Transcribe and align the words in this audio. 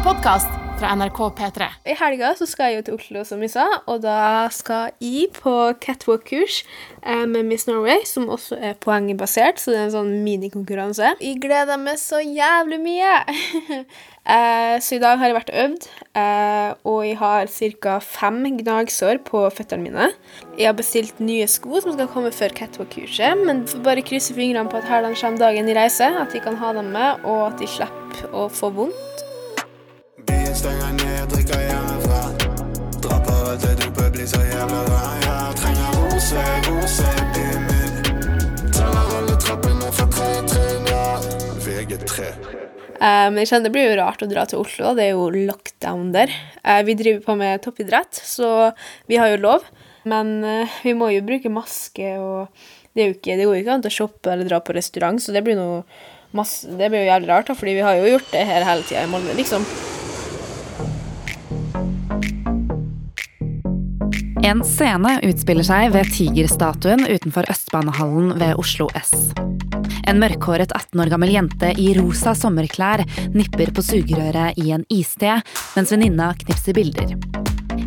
en 0.00 0.04
podkast 0.04 0.48
fra 0.78 0.94
NRK 0.96 1.18
P3. 1.36 1.66
I 1.84 1.94
helga 1.98 2.30
så 2.38 2.46
skal 2.48 2.70
jeg 2.70 2.78
jo 2.78 2.84
til 2.86 2.94
Oslo, 2.96 3.24
som 3.28 3.42
vi 3.42 3.48
sa, 3.52 3.66
og 3.84 4.00
da 4.00 4.46
skal 4.54 4.94
jeg 5.02 5.28
på 5.36 5.52
catwalk-kurs 5.82 6.62
eh, 7.02 7.26
med 7.28 7.44
Miss 7.50 7.66
Norway, 7.68 8.00
som 8.08 8.30
også 8.32 8.56
er 8.56 8.78
poengbasert, 8.80 9.60
så 9.60 9.74
det 9.74 9.80
er 9.80 9.88
en 9.88 9.92
sånn 9.98 10.14
minikonkurranse. 10.24 11.10
Jeg 11.20 11.40
gleder 11.42 11.80
meg 11.82 12.00
så 12.00 12.22
jævlig 12.22 12.78
mye! 12.80 13.10
eh, 14.36 14.78
så 14.80 14.96
i 14.96 15.02
dag 15.02 15.20
har 15.20 15.28
jeg 15.28 15.36
vært 15.36 15.52
øvd, 15.66 15.90
eh, 16.22 16.70
og 16.88 17.02
jeg 17.04 17.20
har 17.20 17.52
ca. 17.84 17.98
fem 18.00 18.40
gnagsår 18.62 19.20
på 19.28 19.44
føttene 19.52 19.84
mine. 19.84 20.08
Jeg 20.56 20.70
har 20.70 20.80
bestilt 20.80 21.20
nye 21.20 21.50
sko 21.50 21.84
som 21.84 21.92
skal 21.98 22.08
komme 22.14 22.32
før 22.32 22.56
catwalk-kurset, 22.56 23.44
men 23.44 23.66
bare 23.84 24.06
krysse 24.06 24.32
fingrene 24.38 24.72
på 24.72 24.80
at 24.80 24.88
her 24.88 25.12
kommer 25.12 25.44
dagen 25.44 25.68
i 25.68 25.76
reise, 25.76 26.08
at 26.08 26.32
de 26.32 26.40
kan 26.40 26.56
ha 26.62 26.72
dem 26.80 26.88
med, 26.96 27.20
og 27.28 27.50
at 27.50 27.60
de 27.60 27.68
slipper 27.68 28.32
å 28.32 28.48
få 28.48 28.72
vondt. 28.80 29.09
Byen 30.50 30.58
stenger 30.58 30.92
ned, 30.98 31.28
drikker 31.30 31.60
hjemmefra. 31.62 32.20
Drar 33.04 33.20
på 33.22 33.34
det 33.46 33.58
til 33.62 33.74
dopet, 33.84 34.08
blir 34.16 34.26
så 34.26 34.40
jævla 34.42 34.80
rar. 34.88 35.12
Jeg 35.22 35.58
trenger 35.60 35.92
rose, 35.94 36.46
rose 36.64 37.10
byen 37.36 37.68
min. 37.68 38.00
Teller 38.74 39.12
alle 39.20 39.36
trappene 39.44 39.92
fra 39.94 40.06
tre 40.10 40.32
trinn, 40.50 40.88
ja. 40.90 41.04
VG3. 41.62 42.26
Um, 42.98 42.98
Men 42.98 43.38
jeg 43.44 43.52
kjenner 43.52 43.68
det 43.68 43.72
blir 43.76 43.86
jo 43.92 44.00
rart 44.00 44.26
å 44.26 44.30
dra 44.32 44.48
til 44.50 44.64
Oslo. 44.64 44.90
Det 44.98 45.04
er 45.04 45.12
jo 45.12 45.28
lockdown 45.52 46.10
der. 46.18 46.34
Uh, 46.66 46.80
Vi 46.88 46.98
driver 46.98 47.22
på 47.28 47.38
med 47.38 47.62
toppidrett, 47.62 48.18
så 48.18 48.72
vi 49.06 49.22
har 49.22 49.30
jo 49.30 49.38
lov. 49.44 49.70
Men 50.02 50.40
uh, 50.42 50.80
vi 50.82 50.96
må 50.98 51.12
jo 51.14 51.22
bruke 51.30 51.54
maske, 51.60 52.10
og 52.18 52.50
det, 52.90 53.04
er 53.04 53.12
jo 53.12 53.20
ikke, 53.20 53.38
det 53.38 53.46
går 53.46 53.54
jo 53.54 53.62
ikke 53.68 53.78
an 53.78 53.86
å 53.86 53.94
shoppe 54.00 54.34
eller 54.34 54.50
dra 54.50 54.58
på 54.58 54.74
restaurant, 54.74 55.22
så 55.22 55.30
det 55.30 55.46
blir, 55.46 55.62
noe 55.62 55.86
masse, 56.34 56.66
det 56.66 56.90
blir 56.90 57.06
jo 57.06 57.12
jævlig 57.12 57.30
rart, 57.36 57.54
da, 57.54 57.58
fordi 57.62 57.78
vi 57.78 57.86
har 57.86 58.02
jo 58.02 58.16
gjort 58.16 58.34
det 58.34 58.46
her 58.50 58.66
hele 58.66 58.82
tida 58.90 59.06
i 59.06 59.14
Molde, 59.14 59.38
liksom. 59.38 59.70
En 64.42 64.62
scene 64.64 65.18
utspiller 65.22 65.66
seg 65.66 65.90
ved 65.92 66.08
Tigerstatuen 66.14 67.02
utenfor 67.04 67.44
Østbanehallen 67.52 68.30
ved 68.40 68.56
Oslo 68.60 68.86
S. 68.96 69.10
En 70.08 70.16
mørkhåret 70.22 70.72
18 70.72 71.02
år 71.02 71.10
gammel 71.12 71.34
jente 71.34 71.74
i 71.76 71.90
rosa 71.98 72.32
sommerklær 72.34 73.02
nipper 73.36 73.68
på 73.76 73.84
sugerøret 73.84 74.56
i 74.62 74.72
en 74.72 74.86
iste, 74.88 75.36
mens 75.76 75.92
venninna 75.92 76.30
knipser 76.40 76.78
bilder. 76.78 77.12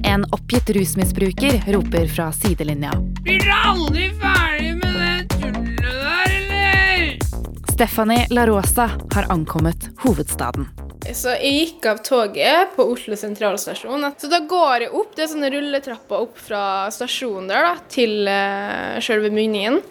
En 0.05 0.27
oppgitt 0.29 0.69
rusmisbruker 0.77 1.57
roper 1.73 2.05
fra 2.13 2.29
sidelinja. 2.37 2.93
Blir 3.25 3.41
du 3.41 3.51
aldri 3.73 4.11
ferdig 4.21 4.75
med 4.77 5.01
det 5.01 5.33
tullet 5.33 5.81
der, 5.81 6.37
eller? 6.37 7.43
Stephanie 7.73 8.29
La 8.29 8.45
Rosa 8.45 8.91
har 8.93 9.31
ankommet 9.33 9.89
hovedstaden. 10.05 10.69
Så 11.11 11.33
jeg 11.35 11.51
gikk 11.57 11.85
av 11.91 11.99
toget 12.05 12.71
på 12.77 12.85
Oslo 12.93 13.17
sentralstasjon. 13.19 14.07
Så 14.17 14.29
da 14.31 14.39
går 14.47 14.85
jeg 14.85 14.93
opp, 14.95 15.11
det 15.17 15.25
er 15.25 15.31
sånne 15.33 15.51
rulletrapper 15.51 16.23
opp 16.23 16.39
fra 16.39 16.63
stasjonen 16.95 17.51
der 17.51 17.67
da, 17.67 17.75
til 17.91 18.23
uh, 18.29 19.01
sjølve 19.03 19.33
mynningen. 19.33 19.81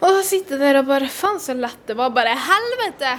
Og 0.00 0.08
da 0.08 0.24
sitter 0.26 0.56
jeg 0.56 0.64
der 0.64 0.80
og 0.80 0.88
bare 0.88 1.12
Faen, 1.12 1.40
så 1.40 1.56
lett 1.56 1.86
det 1.88 1.96
var. 2.00 2.12
Bare 2.16 2.34
helvete! 2.48 3.14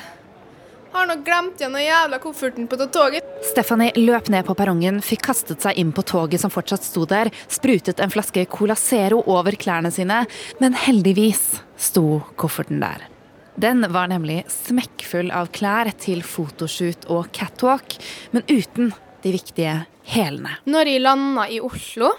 Har 0.95 1.07
nå 1.09 1.17
glemt 1.27 1.59
igjen 1.59 1.73
den 1.75 1.83
jævla 1.83 2.21
kofferten 2.23 2.69
på 2.71 2.77
toget. 2.87 3.25
Stephanie 3.43 3.91
løp 3.99 4.29
ned 4.31 4.45
på 4.47 4.55
perrongen, 4.57 5.01
fikk 5.03 5.25
kastet 5.27 5.65
seg 5.65 5.77
inn 5.81 5.91
på 5.95 6.05
toget 6.07 6.41
som 6.41 6.53
fortsatt 6.53 6.87
sto 6.87 7.03
der, 7.09 7.33
sprutet 7.51 7.99
en 7.99 8.13
flaske 8.13 8.45
Cola 8.47 8.77
Zero 8.79 9.19
over 9.27 9.57
klærne 9.59 9.91
sine, 9.91 10.23
men 10.63 10.79
heldigvis 10.85 11.43
sto 11.75 12.21
kofferten 12.39 12.79
der. 12.81 13.09
Den 13.55 13.85
var 13.93 14.09
nemlig 14.11 14.41
smekkfull 14.51 15.29
av 15.31 15.47
klær 15.55 15.87
til 16.01 16.19
fotoshoot 16.27 17.07
og 17.11 17.29
catwalk, 17.35 17.95
men 18.35 18.43
uten 18.51 18.91
de 19.23 19.31
viktige 19.31 19.75
hælene. 20.11 20.57
Når 20.67 20.91
jeg 20.91 21.03
landa 21.05 21.45
i 21.47 21.61
Oslo, 21.63 22.11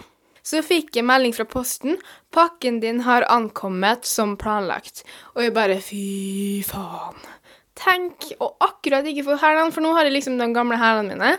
så 0.46 0.62
fikk 0.64 0.96
jeg 0.96 1.04
melding 1.04 1.34
fra 1.36 1.44
posten. 1.44 1.98
'Pakken 2.32 2.80
din 2.80 3.02
har 3.04 3.26
ankommet 3.28 4.06
som 4.06 4.36
planlagt.' 4.36 5.04
Og 5.34 5.42
jeg 5.42 5.54
bare 5.54 5.80
Fy 5.82 6.62
faen. 6.64 7.20
Tenk 7.76 8.32
å 8.40 8.54
akkurat 8.64 9.04
ikke 9.04 9.26
få 9.26 9.36
hælene, 9.36 9.72
for 9.72 9.84
nå 9.84 9.92
har 9.92 10.08
jeg 10.08 10.16
liksom 10.16 10.38
de 10.40 10.48
gamle 10.54 10.78
hælene 10.80 11.12
mine. 11.12 11.36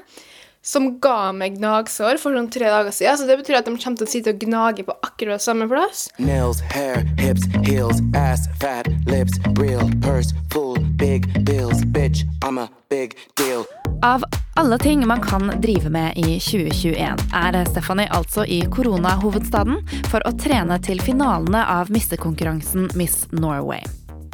Som 0.62 1.00
ga 1.00 1.31
meg 1.31 1.57
gnagsår 1.57 2.19
for 2.22 2.35
sånn 2.35 2.50
tre 2.51 2.69
dager 2.72 2.91
siden. 2.95 3.18
Så 3.19 3.28
det 3.29 3.38
betyr 3.41 3.59
at 3.59 3.68
de 3.68 3.75
kommer 3.75 4.00
til 4.00 4.07
å 4.07 4.12
sitte 4.12 4.34
og 4.34 4.41
gnage 4.41 4.85
på 4.88 4.95
akkurat 5.06 5.44
samme 5.44 5.68
plass. 5.72 6.07
Nails, 6.19 6.62
hair, 6.73 7.06
hips, 7.22 7.47
heels, 7.68 8.01
ass, 8.18 8.47
fat, 8.62 8.90
lips, 9.07 9.40
real, 9.59 9.90
purse, 10.03 10.35
full, 10.51 10.79
big 10.97 11.29
bills, 11.45 11.84
bitch, 11.95 12.25
I'm 12.44 12.59
a 12.59 12.69
big 12.90 13.16
deal. 13.35 13.66
Av 14.03 14.23
alle 14.57 14.78
ting 14.79 15.07
man 15.07 15.22
kan 15.22 15.51
drive 15.62 15.90
med 15.90 16.18
i 16.18 16.40
2021, 16.40 17.24
er 17.34 17.59
Stephanie 17.66 18.09
altså 18.13 18.45
i 18.45 18.62
koronahovedstaden 18.74 19.79
for 20.12 20.25
å 20.25 20.34
trene 20.38 20.79
til 20.85 21.01
finalene 21.01 21.63
av 21.78 21.94
missekonkurransen 21.94 22.91
Miss 22.97 23.25
Norway. 23.31 23.85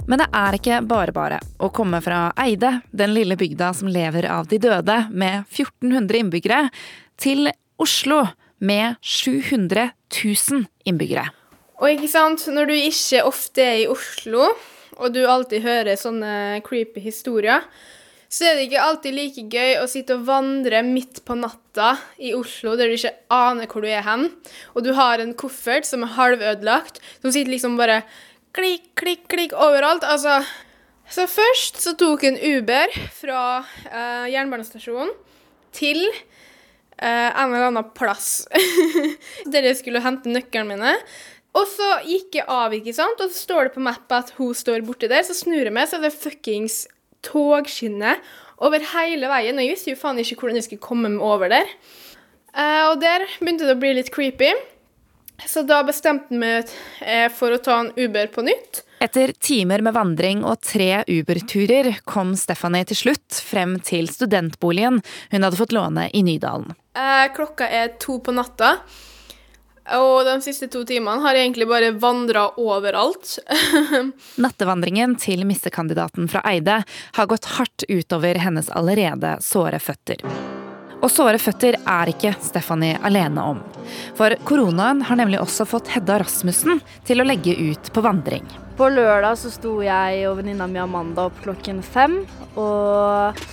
Men 0.08 0.19
det 0.19 0.28
er 0.36 0.58
ikke 0.58 0.81
bare 0.84 1.14
bare 1.16 1.40
å 1.64 1.69
komme 1.72 2.02
fra 2.03 2.25
Eide, 2.44 2.81
den 2.91 3.14
lille 3.16 3.38
bygda 3.40 3.72
som 3.78 3.88
lever 3.91 4.28
av 4.28 4.50
de 4.52 4.59
døde, 4.59 4.97
med 5.16 5.46
1400 5.47 6.19
innbyggere, 6.19 6.66
til 7.16 7.47
Oslo 7.80 8.25
med 8.63 9.00
700 9.00 9.90
000 10.12 10.68
innbyggere. 10.90 11.30
Og 11.80 11.90
ikke 11.96 12.12
sant, 12.12 12.44
når 12.52 12.69
du 12.69 12.75
ikke 12.75 13.24
ofte 13.28 13.63
er 13.63 13.81
i 13.86 13.90
Oslo, 13.92 14.52
og 15.00 15.16
du 15.16 15.24
alltid 15.25 15.63
hører 15.63 16.00
sånne 16.00 16.62
creepy 16.68 17.02
historier, 17.03 17.63
så 18.34 18.47
er 18.50 18.58
det 18.58 18.66
ikke 18.66 18.81
alltid 18.81 19.13
like 19.13 19.44
gøy 19.53 19.75
å 19.78 19.88
sitte 19.90 20.18
og 20.18 20.25
vandre 20.25 20.80
midt 20.86 21.22
på 21.25 21.36
natta 21.38 21.92
i 22.18 22.31
Oslo 22.34 22.74
der 22.80 22.90
du 22.90 22.96
ikke 22.97 23.13
aner 23.34 23.69
hvor 23.69 23.86
du 23.86 23.92
er 23.92 24.06
hen, 24.06 24.30
og 24.74 24.86
du 24.86 24.92
har 24.97 25.22
en 25.22 25.36
koffert 25.38 25.86
som 25.86 26.06
er 26.06 26.16
halvødelagt, 26.16 26.97
som 27.22 27.30
sitter 27.30 27.53
liksom 27.53 27.78
bare 27.78 28.02
klikk, 28.56 28.91
klikk, 29.00 29.25
klikk 29.31 29.56
overalt. 29.58 30.06
Altså 30.06 30.41
Så 31.09 31.28
først 31.30 31.81
så 31.84 31.96
tok 32.00 32.24
en 32.28 32.40
Uber 32.40 32.94
fra 33.18 33.41
eh, 33.90 34.31
jernbanestasjonen 34.34 35.12
til 35.75 36.00
eh, 36.08 37.30
en 37.30 37.52
eller 37.52 37.68
annen 37.69 37.92
plass 37.97 38.46
der 39.52 39.68
jeg 39.68 39.81
skulle 39.81 40.03
hente 40.06 40.31
nøklene 40.31 40.75
mine. 40.78 40.96
Og 41.53 41.68
så 41.69 41.90
gikk 42.08 42.40
jeg 42.40 42.50
av, 42.50 42.74
ikke 42.74 42.96
sant, 42.97 43.19
og 43.22 43.30
så 43.30 43.44
står 43.44 43.68
det 43.68 43.75
på 43.75 43.84
mappa 43.86 44.24
at 44.24 44.31
hun 44.40 44.56
står 44.58 44.81
borti 44.88 45.09
der. 45.12 45.22
Så 45.25 45.36
snur 45.38 45.62
jeg 45.62 45.74
meg, 45.75 45.86
så 45.90 46.00
er 46.00 46.08
det 46.08 46.16
fuckings 46.16 46.84
togskinne 47.24 48.16
over 48.63 48.81
hele 48.96 49.30
veien. 49.30 49.59
Og 49.59 49.66
jeg 49.66 49.75
visste 49.75 49.94
jo 49.94 50.00
faen 50.00 50.22
ikke 50.22 50.40
hvordan 50.40 50.59
jeg 50.59 50.68
skulle 50.69 50.88
komme 50.88 51.12
meg 51.13 51.25
over 51.25 51.52
der. 51.53 51.69
Eh, 52.53 52.84
og 52.90 53.02
der 53.02 53.28
begynte 53.40 53.68
det 53.69 53.78
å 53.78 53.81
bli 53.81 53.94
litt 54.00 54.13
creepy. 54.13 54.50
Så 55.46 55.64
da 55.68 55.82
bestemte 55.86 56.34
jeg 56.34 56.40
meg 56.40 56.74
eh, 57.02 57.30
for 57.34 57.54
å 57.54 57.62
ta 57.62 57.80
en 57.84 57.92
Uber 57.98 58.30
på 58.34 58.46
nytt. 58.46 58.84
Etter 59.04 59.34
timer 59.44 59.82
med 59.84 59.96
vandring 59.98 60.46
og 60.48 60.62
tre 60.64 61.02
Uber-turer 61.10 61.90
kom 62.08 62.38
Stephanie 62.40 62.88
til 62.88 63.00
slutt 63.02 63.40
frem 63.44 63.76
til 63.84 64.08
studentboligen 64.08 65.02
hun 65.34 65.44
hadde 65.44 65.60
fått 65.60 65.76
låne 65.76 66.08
i 66.16 66.24
Nydalen. 66.24 66.72
Eh, 66.96 67.26
klokka 67.36 67.68
er 67.68 67.98
to 68.00 68.22
på 68.24 68.36
natta. 68.36 68.78
Og 70.00 70.24
de 70.24 70.38
siste 70.46 70.70
to 70.72 70.86
timene 70.88 71.20
har 71.26 71.36
jeg 71.36 71.50
egentlig 71.50 71.68
bare 71.68 71.92
vandra 72.00 72.46
overalt. 72.62 73.36
Nattevandringen 74.44 75.18
til 75.20 75.44
missekandidaten 75.50 76.32
fra 76.32 76.46
Eide 76.54 76.80
har 77.20 77.32
gått 77.32 77.52
hardt 77.58 77.90
utover 77.90 78.40
hennes 78.40 78.72
allerede 78.72 79.36
såre 79.44 79.84
føtter. 79.84 80.24
Og 81.03 81.12
såre 81.12 81.40
føtter 81.41 81.75
er 81.75 82.12
ikke 82.14 82.31
Stephanie 82.44 82.96
alene 83.03 83.44
om. 83.53 83.59
For 84.16 84.31
koronaen 84.47 85.02
har 85.03 85.19
nemlig 85.19 85.41
også 85.44 85.66
fått 85.68 85.91
Hedda 85.91 86.22
Rasmussen 86.22 86.80
til 87.08 87.19
å 87.19 87.25
legge 87.28 87.56
ut 87.59 87.91
på 87.94 88.03
vandring. 88.06 88.46
På 88.78 88.88
lørdag 88.90 89.36
så 89.42 89.52
sto 89.53 89.75
jeg 89.84 90.24
og 90.30 90.40
venninna 90.40 90.66
mi 90.72 90.80
Amanda 90.81 91.28
opp 91.28 91.42
klokken 91.44 91.84
fem 91.84 92.22
og 92.56 93.44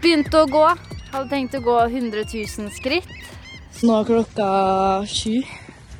begynte 0.00 0.40
å 0.40 0.48
gå. 0.48 0.64
Hadde 1.12 1.28
tenkt 1.30 1.58
å 1.58 1.62
gå 1.62 1.76
100 1.84 2.24
000 2.32 2.72
skritt. 2.74 3.12
Så 3.74 3.86
nå 3.86 4.00
er 4.00 4.08
klokka 4.08 4.48
sju. 5.10 5.44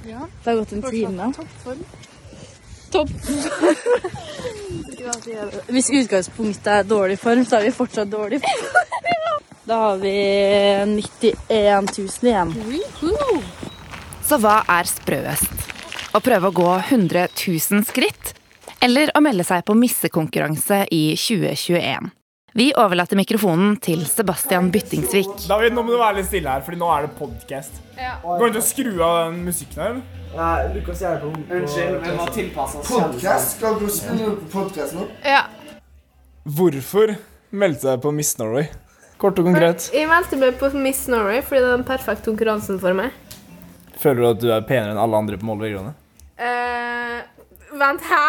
Det 0.05 0.17
har 0.17 0.59
gått 0.59 0.73
en 0.73 0.83
time. 0.89 1.31
Topp. 2.95 3.11
Hvis 5.75 5.91
utgangspunktet 5.93 6.71
er 6.79 6.89
dårlig 6.89 7.19
form, 7.21 7.45
så 7.45 7.59
er 7.59 7.69
vi 7.69 7.77
fortsatt 7.77 8.11
dårlig 8.11 8.41
form. 8.45 8.91
Da 9.65 9.75
har 9.75 9.97
vi 9.97 10.13
91 10.87 11.99
000 11.99 12.09
igjen. 12.23 12.51
Så 14.25 14.37
hva 14.43 14.59
er 14.69 14.89
sprøest? 14.89 15.71
Å 16.15 16.21
prøve 16.21 16.51
å 16.51 16.55
gå 16.55 16.67
100 16.83 17.23
000 17.33 17.87
skritt? 17.89 18.35
Eller 18.85 19.09
å 19.17 19.23
melde 19.25 19.47
seg 19.49 19.65
på 19.65 19.77
missekonkurranse 19.79 20.83
i 20.93 21.17
2021? 21.17 22.11
Vi 22.55 22.69
overlater 22.79 23.17
mikrofonen 23.19 23.79
til 23.83 24.05
Sebastian 24.07 24.69
Byttingsvik. 24.71 25.33
David, 25.49 25.73
nå 25.75 25.83
må 25.83 25.97
du 25.97 25.99
være 25.99 26.21
litt 26.21 26.29
stille 26.29 26.53
her, 26.53 26.61
for 26.63 26.77
nå 26.79 26.93
er 26.95 27.09
det 27.09 27.15
podcast. 27.17 27.81
Går 27.97 28.45
det 28.45 28.53
ikke 28.53 28.63
å 28.63 28.69
skru 28.69 28.93
av 29.01 29.17
den 29.25 29.41
musikken 29.49 29.81
her? 29.81 29.99
Nei, 30.35 30.55
Lukas 30.77 31.03
er 31.09 31.19
på 31.25 31.33
Unnskyld, 31.33 31.99
vi 32.05 32.15
må 32.21 32.29
tilpasse 32.37 32.85
oss. 32.85 32.93
Podcast? 32.93 33.57
Skal 33.57 33.81
du 33.81 33.89
spille 33.91 34.37
på 34.45 34.53
podcast 34.61 34.95
nå? 35.01 35.09
Ja. 35.25 35.47
Hvorfor 36.45 37.17
meldte 37.51 37.89
du 37.89 37.93
deg 37.95 38.05
på 38.05 38.13
Miss 38.15 38.37
Norway? 38.39 38.69
Kort 39.25 39.39
og 39.41 39.47
konkret. 39.49 39.87
Jeg 39.97 40.05
meldte 40.05 40.37
meg 40.37 40.59
på 40.61 40.69
Miss 40.77 41.07
Norway 41.09 41.39
fordi 41.41 41.63
det 41.63 41.69
er 41.71 41.79
den 41.79 41.85
perfekte 41.89 42.29
konkurransen 42.29 42.77
for 42.83 42.93
meg. 42.99 43.15
Føler 43.97 44.19
du 44.21 44.27
at 44.29 44.41
du 44.43 44.51
er 44.53 44.65
penere 44.69 44.93
enn 44.93 44.99
alle 45.01 45.17
andre 45.17 45.39
på 45.41 45.47
Molde 45.49 45.65
videregående? 45.65 45.95
Eh, 46.37 47.23
vent, 47.81 48.05
hæ? 48.05 48.27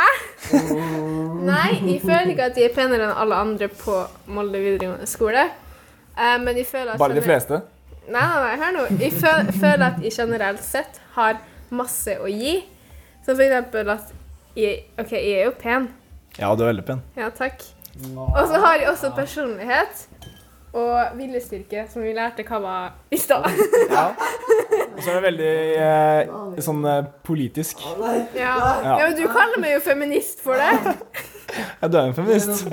Nei, 1.49 1.73
jeg 1.81 1.97
føler 1.99 2.31
ikke 2.31 2.47
at 2.47 2.59
jeg 2.61 2.69
er 2.69 2.77
penere 2.77 3.09
enn 3.09 3.19
alle 3.25 3.41
andre 3.43 3.67
på 3.67 3.97
Molde 4.31 4.61
videregående 4.63 5.09
skole. 5.11 5.43
Uh, 6.15 6.37
men 6.45 6.61
jeg 6.61 6.69
føler 6.69 6.93
at 6.93 7.03
Bare 7.03 7.17
de 7.17 7.25
fleste? 7.25 7.59
Nei, 8.05 8.21
nei, 8.21 8.39
nei, 8.45 8.55
hør 8.63 8.73
nå. 8.77 8.87
Jeg 9.01 9.11
føl 9.19 9.51
føler 9.51 9.85
at 9.89 9.99
jeg 10.05 10.15
generelt 10.15 10.63
sett 10.63 11.01
har 11.17 11.41
masse 11.75 12.15
å 12.15 12.31
gi. 12.31 12.61
Som 13.25 13.35
for 13.35 13.43
eksempel 13.43 13.91
at 13.97 14.15
jeg 14.55 14.85
OK, 14.95 15.11
jeg 15.11 15.41
er 15.41 15.49
jo 15.49 15.57
pen. 15.59 15.91
Ja, 16.39 16.55
du 16.55 16.63
er 16.63 16.71
veldig 16.71 16.87
pen. 16.87 17.03
Ja, 17.19 17.27
takk. 17.35 17.67
Og 18.15 18.41
så 18.47 18.63
har 18.63 18.79
jeg 18.79 18.87
også 18.93 19.11
personlighet 19.15 20.07
og 20.75 21.15
viljestyrke, 21.15 21.85
som 21.91 22.03
vi 22.03 22.11
lærte 22.15 22.43
hva 22.47 22.59
var 22.59 22.95
i 23.13 23.19
stad. 23.19 23.45
Og 23.47 24.99
så 25.03 25.11
er 25.11 25.13
det 25.13 25.23
veldig 25.23 25.53
eh, 25.85 26.61
sånn 26.65 26.83
eh, 26.91 27.07
politisk. 27.25 27.85
Ja. 28.35 28.55
ja, 28.83 28.97
men 29.05 29.15
du 29.15 29.23
kaller 29.31 29.61
meg 29.63 29.77
jo 29.77 29.83
feminist 29.85 30.43
for 30.43 30.59
det. 30.59 30.95
Ja, 31.79 31.87
du 31.87 31.95
er 31.99 32.09
en 32.09 32.15
feminist. 32.17 32.65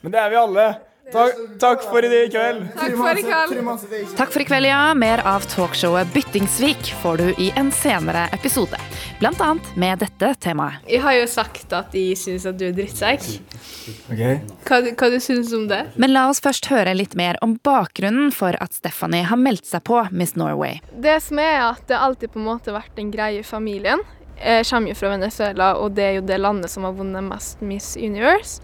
Men 0.00 0.14
det 0.14 0.22
er 0.22 0.32
vi 0.32 0.40
alle. 0.40 0.68
Takk, 1.12 1.36
takk 1.60 1.84
for 1.88 2.04
i 2.04 2.28
kveld. 2.28 2.64
Takk 2.76 2.96
for 2.98 3.18
i 3.18 3.22
kveld. 3.24 4.10
Takk 4.16 4.32
for 4.34 4.42
i 4.42 4.44
kveld, 4.44 4.68
ja. 4.68 4.80
Mer 4.98 5.22
av 5.24 5.46
talkshowet 5.48 6.10
Byttingsvik 6.12 6.90
får 7.02 7.22
du 7.22 7.28
i 7.40 7.48
en 7.56 7.70
senere 7.72 8.26
episode. 8.36 8.76
Blant 9.20 9.40
annet 9.40 9.70
med 9.80 10.02
dette 10.04 10.34
temaet. 10.44 10.84
Jeg 10.90 11.00
har 11.02 11.16
jo 11.16 11.24
sagt 11.30 11.72
at 11.72 11.88
de 11.96 12.02
syns 12.18 12.44
at 12.50 12.58
du 12.60 12.66
er 12.68 12.76
drittsekk. 12.76 13.24
Okay. 14.12 14.42
Hva, 14.68 14.82
hva 14.84 15.10
du 15.14 15.16
syns 15.24 15.54
om 15.56 15.64
det? 15.70 15.80
Men 15.96 16.12
la 16.12 16.26
oss 16.28 16.42
først 16.44 16.68
høre 16.68 16.92
litt 16.98 17.16
mer 17.16 17.40
om 17.44 17.56
bakgrunnen 17.64 18.28
for 18.34 18.58
at 18.60 18.76
Stephanie 18.76 19.24
har 19.30 19.40
meldt 19.40 19.64
seg 19.70 19.86
på 19.88 20.04
Miss 20.12 20.36
Norway. 20.36 20.82
Det 20.92 21.16
som 21.24 21.40
er 21.40 21.62
at 21.70 21.88
det 21.88 21.96
alltid 21.96 22.36
på 22.36 22.42
en 22.42 22.50
måte 22.50 22.76
vært 22.76 23.00
en 23.00 23.12
greie 23.14 23.40
i 23.40 23.46
familien. 23.46 24.04
Jeg 24.38 24.68
kommer 24.68 24.92
jo 24.92 25.00
fra 25.00 25.16
Venezuela, 25.16 25.72
og 25.82 25.96
det 25.96 26.04
er 26.04 26.16
jo 26.20 26.28
det 26.28 26.36
landet 26.38 26.70
som 26.70 26.84
har 26.86 26.94
vunnet 26.94 27.24
mest 27.26 27.64
Miss 27.64 27.96
Universe. 27.98 28.60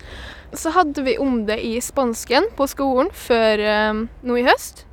Så 0.54 0.70
hadde 0.74 1.02
vi 1.02 1.16
om 1.18 1.44
det 1.48 1.58
i 1.66 1.76
spansken 1.82 2.50
på 2.56 2.66
skolen 2.70 3.10
før 3.14 3.62
eh, 3.62 4.04
nå 4.22 4.36
i 4.38 4.44
høst. 4.46 4.84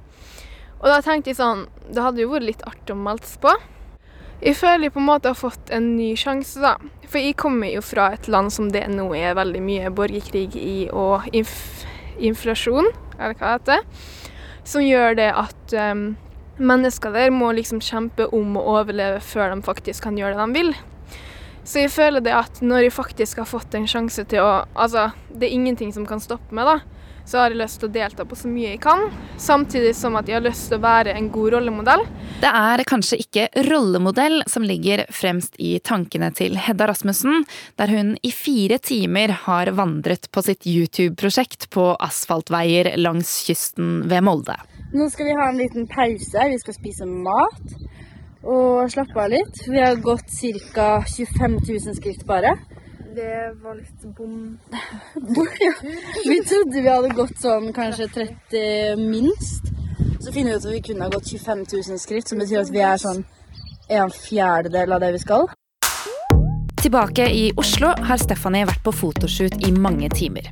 Og 0.82 0.88
da 0.90 0.98
tenkte 1.06 1.30
jeg 1.30 1.38
sånn 1.38 1.68
Det 1.94 2.02
hadde 2.02 2.24
jo 2.24 2.32
vært 2.32 2.48
litt 2.48 2.64
artig 2.66 2.96
å 2.96 2.98
melde 2.98 3.30
seg 3.30 3.44
på. 3.44 3.54
Jeg 4.42 4.58
føler 4.58 4.88
jeg 4.88 4.94
på 4.96 5.02
en 5.04 5.06
måte 5.06 5.30
har 5.30 5.38
fått 5.38 5.70
en 5.70 5.92
ny 6.00 6.16
sjanse, 6.18 6.58
da. 6.64 6.74
For 7.06 7.22
jeg 7.22 7.38
kommer 7.38 7.70
jo 7.70 7.84
fra 7.86 8.08
et 8.16 8.26
land 8.32 8.50
som 8.50 8.72
det 8.74 8.88
nå 8.90 9.12
er 9.14 9.38
veldig 9.38 9.62
mye 9.62 9.92
borgerkrig 9.94 10.56
i, 10.58 10.78
og 10.90 11.28
inf 11.30 11.54
inflasjon, 12.22 12.90
eller 13.20 13.38
hva 13.38 13.52
det 13.52 13.78
heter. 13.78 14.10
Som 14.68 14.86
gjør 14.86 15.16
det 15.18 15.30
at 15.38 15.76
um, 15.78 16.04
mennesker 16.58 17.14
der 17.14 17.32
må 17.34 17.52
liksom 17.58 17.82
kjempe 17.86 18.28
om 18.34 18.58
å 18.58 18.66
overleve 18.80 19.22
før 19.26 19.54
de 19.54 19.62
faktisk 19.66 20.06
kan 20.06 20.18
gjøre 20.18 20.38
det 20.38 20.48
de 20.48 20.58
vil. 20.58 20.74
Så 21.64 21.84
jeg 21.84 21.92
føler 21.94 22.24
det 22.26 22.34
at 22.34 22.62
når 22.66 22.88
jeg 22.88 22.96
faktisk 22.96 23.44
har 23.44 23.50
fått 23.50 23.76
en 23.78 23.88
sjanse 23.90 24.26
til 24.30 24.42
å 24.42 24.54
Altså, 24.74 25.12
det 25.30 25.48
er 25.48 25.56
ingenting 25.56 25.94
som 25.94 26.08
kan 26.10 26.22
stoppe 26.24 26.56
meg, 26.56 26.66
da. 26.66 27.02
Så 27.26 27.38
har 27.38 27.52
jeg 27.52 27.60
lyst 27.62 27.78
til 27.80 27.88
å 27.88 27.94
delta 27.94 28.26
på 28.26 28.36
så 28.36 28.50
mye 28.50 28.72
jeg 28.74 28.80
kan, 28.82 29.04
samtidig 29.40 29.92
som 29.96 30.16
at 30.18 30.28
jeg 30.28 30.40
har 30.40 30.44
lyst 30.44 30.72
til 30.72 30.80
å 30.80 30.84
være 30.84 31.14
en 31.14 31.28
god 31.32 31.54
rollemodell. 31.54 32.02
Det 32.42 32.50
er 32.50 32.82
kanskje 32.90 33.20
ikke 33.22 33.46
rollemodell 33.70 34.42
som 34.50 34.66
ligger 34.66 35.06
fremst 35.14 35.54
i 35.62 35.76
tankene 35.86 36.32
til 36.36 36.58
Hedda 36.58 36.90
Rasmussen, 36.90 37.46
der 37.78 37.94
hun 37.94 38.16
i 38.26 38.34
fire 38.34 38.82
timer 38.82 39.36
har 39.46 39.70
vandret 39.78 40.32
på 40.34 40.44
sitt 40.48 40.66
YouTube-prosjekt 40.66 41.70
på 41.76 41.92
asfaltveier 42.02 42.96
langs 42.98 43.38
kysten 43.46 44.02
ved 44.10 44.26
Molde. 44.26 44.58
Nå 44.92 45.08
skal 45.14 45.30
vi 45.30 45.38
ha 45.38 45.52
en 45.52 45.62
liten 45.62 45.86
pause. 45.88 46.50
Vi 46.52 46.58
skal 46.60 46.76
spise 46.76 47.06
mat 47.08 47.78
og 48.44 48.92
slappe 48.92 49.18
av 49.22 49.30
litt. 49.34 49.64
Vi 49.68 49.80
har 49.82 49.96
gått 50.02 50.30
ca. 50.74 51.04
25 51.08 51.58
000 51.68 51.96
skritt 51.98 52.26
bare. 52.26 52.56
Det 53.16 53.52
var 53.64 53.76
litt 53.76 54.06
bom. 54.18 54.58
ja. 55.60 55.74
Vi 56.26 56.40
trodde 56.48 56.82
vi 56.82 56.90
hadde 56.90 57.14
gått 57.16 57.38
sånn 57.42 57.72
kanskje 57.76 58.08
30 58.16 59.02
minst. 59.02 59.72
Så 60.22 60.32
finner 60.32 60.52
vi 60.52 60.58
ut 60.58 60.66
at 60.66 60.74
vi 60.74 60.82
kunne 60.86 61.08
ha 61.08 61.14
gått 61.14 61.28
25 61.34 61.66
000 61.90 62.00
skritt, 62.00 62.30
som 62.30 62.40
betyr 62.42 62.62
at 62.62 62.72
vi 62.72 62.84
er 62.86 63.02
sånn 63.02 63.24
en 63.92 64.14
fjerdedel 64.14 64.94
av 64.96 65.02
det 65.04 65.12
vi 65.18 65.24
skal. 65.26 65.50
Tilbake 66.82 67.28
i 67.30 67.52
Oslo 67.62 67.92
har 68.08 68.18
Stephanie 68.22 68.66
vært 68.66 68.82
på 68.86 68.94
fotoshoot 68.96 69.60
i 69.68 69.74
mange 69.76 70.10
timer. 70.10 70.48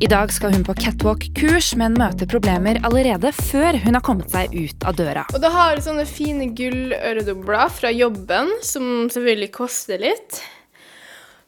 I 0.00 0.08
dag 0.08 0.30
skal 0.32 0.54
hun 0.54 0.62
på 0.64 0.72
catwalk-kurs, 0.80 1.74
men 1.76 1.92
møter 2.00 2.24
problemer 2.24 2.78
allerede 2.88 3.34
før 3.36 3.76
hun 3.82 3.98
har 3.98 4.00
kommet 4.00 4.30
seg 4.32 4.54
ut 4.54 4.86
av 4.88 4.94
døra. 4.96 5.26
Og 5.36 5.42
da 5.42 5.50
har 5.52 5.82
sånne 5.84 6.06
fine 6.08 6.46
gulløredobler 6.56 7.68
fra 7.76 7.90
jobben, 7.92 8.48
som 8.64 9.10
selvfølgelig 9.12 9.50
koster 9.58 10.00
litt. 10.00 10.38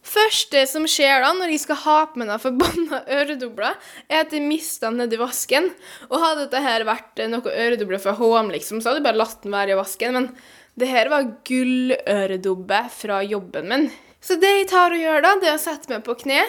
Første 0.05 0.67
som 0.69 0.85
skjer 0.85 1.25
da, 1.25 1.31
når 1.39 1.55
jeg 1.55 1.63
skal 1.63 1.81
ha 1.87 1.95
på 2.13 2.21
meg 2.21 2.35
forbanna 2.43 3.01
øredobler, 3.23 3.79
er 4.13 4.27
at 4.27 4.37
jeg 4.37 4.45
mister 4.45 4.91
den 4.91 5.01
nedi 5.01 5.17
vasken. 5.23 5.71
Og 6.11 6.21
hadde 6.21 6.45
dette 6.45 6.61
her 6.67 6.85
vært 6.85 7.25
noe 7.33 7.57
øredobler 7.65 8.05
fra 8.05 8.13
HM, 8.21 8.53
liksom, 8.53 8.85
så 8.85 8.93
hadde 8.93 9.01
jeg 9.01 9.09
bare 9.09 9.23
latt 9.23 9.41
den 9.47 9.57
være 9.57 9.73
i 9.73 9.81
vasken. 9.81 10.19
Men 10.19 10.29
det 10.77 10.93
her 10.93 11.09
var 11.15 11.33
gulløredobbe 11.49 12.85
fra 13.01 13.25
jobben 13.25 13.73
min. 13.73 13.91
Så 14.21 14.37
det 14.37 14.53
jeg 14.59 14.71
tar 14.77 14.93
og 14.93 15.01
gjør 15.07 15.25
da, 15.25 15.35
det 15.41 15.55
er 15.55 15.57
å 15.57 15.67
sette 15.71 15.89
meg 15.97 16.05
på 16.05 16.21
kne. 16.21 16.45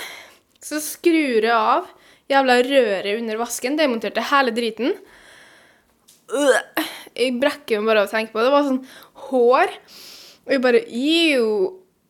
Så 0.63 0.79
skrur 0.83 1.43
jeg 1.43 1.51
av 1.51 1.89
jævla 2.31 2.57
røret 2.63 3.19
under 3.19 3.39
vasken, 3.41 3.77
demonterte 3.79 4.23
hele 4.31 4.53
driten. 4.55 4.95
Jeg 7.13 7.37
brekker 7.41 7.81
meg 7.81 7.91
bare 7.91 8.03
av 8.03 8.09
å 8.09 8.13
tenke 8.13 8.33
på 8.33 8.39
det. 8.41 8.47
Det 8.47 8.55
var 8.55 8.67
sånn 8.69 8.83
hår. 9.27 9.73
Og 10.43 10.55
jeg 10.55 10.63
bare 10.63 10.83
jo. 10.87 11.47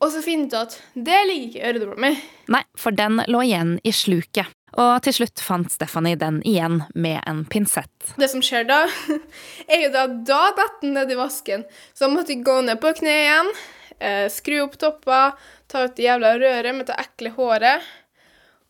Og 0.04 0.12
så 0.12 0.20
finner 0.24 0.46
jeg 0.46 0.52
ut 0.52 0.60
at 0.60 1.06
det 1.08 1.22
ligger 1.30 1.48
ikke 1.48 1.62
i 1.62 1.70
øredobla 1.70 2.02
mi. 2.04 2.12
Nei, 2.52 2.62
for 2.78 2.96
den 2.96 3.24
lå 3.32 3.44
igjen 3.46 3.78
i 3.88 3.94
sluket. 3.96 4.52
Og 4.74 4.96
til 5.06 5.14
slutt 5.20 5.42
fant 5.44 5.70
Stephanie 5.70 6.18
den 6.18 6.40
igjen 6.50 6.80
med 6.98 7.22
en 7.30 7.44
pinsett. 7.46 7.94
Det 8.18 8.30
som 8.32 8.42
skjer 8.44 8.66
da, 8.70 8.82
er 9.72 9.86
jo 9.86 9.92
da 9.94 10.08
da 10.10 10.42
detter 10.58 10.82
den 10.82 10.96
ned 10.98 11.14
i 11.14 11.18
vasken. 11.20 11.66
Så 11.94 12.08
jeg 12.08 12.16
måtte 12.16 12.40
gå 12.46 12.58
ned 12.66 12.82
på 12.82 12.94
kne 12.98 13.14
igjen, 13.20 13.52
eh, 14.00 14.26
skru 14.34 14.64
opp 14.66 14.80
topper, 14.82 15.38
ta 15.70 15.86
ut 15.86 15.94
det 15.98 16.08
jævla 16.08 16.34
røret 16.42 16.80
med 16.80 16.90
det 16.90 16.98
ekle 17.06 17.36
håret. 17.38 17.86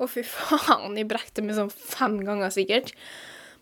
Å, 0.01 0.07
fy 0.09 0.23
faen, 0.25 0.97
jeg 0.97 1.07
brekte 1.09 1.43
meg 1.45 1.57
sånn 1.59 1.69
fem 1.69 2.17
ganger 2.25 2.53
sikkert. 2.53 2.93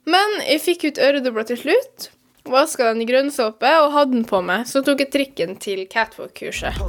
Men 0.08 0.40
jeg 0.48 0.64
fikk 0.64 0.88
ut 0.88 1.02
øredobla 1.04 1.44
til 1.50 1.60
slutt. 1.60 2.12
Vaska 2.50 2.88
den 2.88 3.04
i 3.04 3.06
grønnsåpe 3.06 3.70
og 3.84 3.92
hadde 3.94 4.16
den 4.16 4.24
på 4.26 4.40
meg. 4.42 4.64
Så 4.66 4.82
tok 4.82 5.04
jeg 5.04 5.12
trikken 5.14 5.60
til 5.62 5.84
catwalk-kurset. 5.92 6.80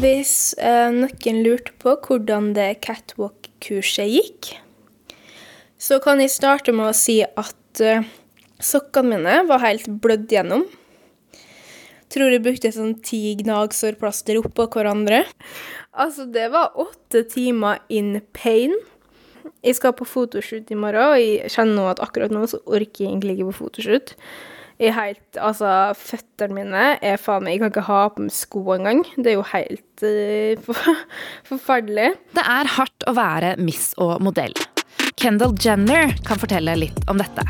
Hvis 0.00 0.32
eh, 0.56 0.88
noen 0.96 1.42
lurte 1.44 1.76
på 1.82 1.96
hvordan 2.06 2.50
det 2.56 2.70
catwalk-kurset 2.88 4.08
gikk, 4.14 4.54
så 5.76 6.00
kan 6.00 6.24
jeg 6.24 6.32
starte 6.32 6.72
med 6.72 6.88
å 6.88 6.96
si 6.96 7.20
at 7.28 7.84
eh, 7.84 8.08
sokkene 8.64 9.18
mine 9.18 9.40
var 9.50 9.66
helt 9.66 9.92
blødd 10.00 10.32
gjennom. 10.32 10.64
Tror 12.12 12.32
de 12.32 12.42
brukte 12.42 12.72
sånn 12.72 12.94
ti 13.04 13.34
gnagsårplaster 13.42 14.40
oppå 14.40 14.68
hverandre. 14.72 15.24
Altså, 15.92 16.28
det 16.30 16.46
var 16.54 16.76
åtte 16.78 17.24
timer 17.28 17.82
in 17.92 18.20
pain. 18.36 18.76
Jeg 19.64 19.78
skal 19.78 19.96
på 19.96 20.06
fotoshoot 20.06 20.70
i 20.70 20.78
morgen, 20.78 21.14
og 21.14 21.18
jeg 21.18 21.50
kjenner 21.52 21.80
nå 21.80 21.88
at 21.90 22.00
akkurat 22.04 22.32
nå 22.32 22.44
så 22.48 22.60
orker 22.64 23.04
jeg 23.04 23.10
egentlig 23.10 23.38
ikke 23.38 23.50
på 23.50 23.58
fotoshoot. 23.64 24.14
Jeg 24.78 24.92
er 24.92 24.94
helt 24.94 25.38
Altså, 25.42 25.70
føttene 25.98 26.54
mine 26.54 26.84
er 27.02 27.18
faen 27.18 27.42
meg 27.42 27.56
Jeg 27.56 27.62
kan 27.64 27.72
ikke 27.72 27.86
ha 27.88 28.00
på 28.14 28.24
meg 28.24 28.34
sko 28.34 28.62
engang. 28.76 29.02
Det 29.16 29.32
er 29.32 29.38
jo 29.38 29.46
helt 29.50 30.04
uh, 30.06 30.64
for, 30.64 31.04
forferdelig. 31.50 32.12
Det 32.38 32.44
er 32.58 32.74
hardt 32.78 33.08
å 33.10 33.16
være 33.18 33.56
miss 33.58 33.90
og 33.98 34.20
modell. 34.22 34.54
Kendall 35.18 35.54
Jenner 35.60 36.16
kan 36.24 36.38
fortelle 36.38 36.76
litt 36.76 37.10
om 37.10 37.18
dette. 37.18 37.42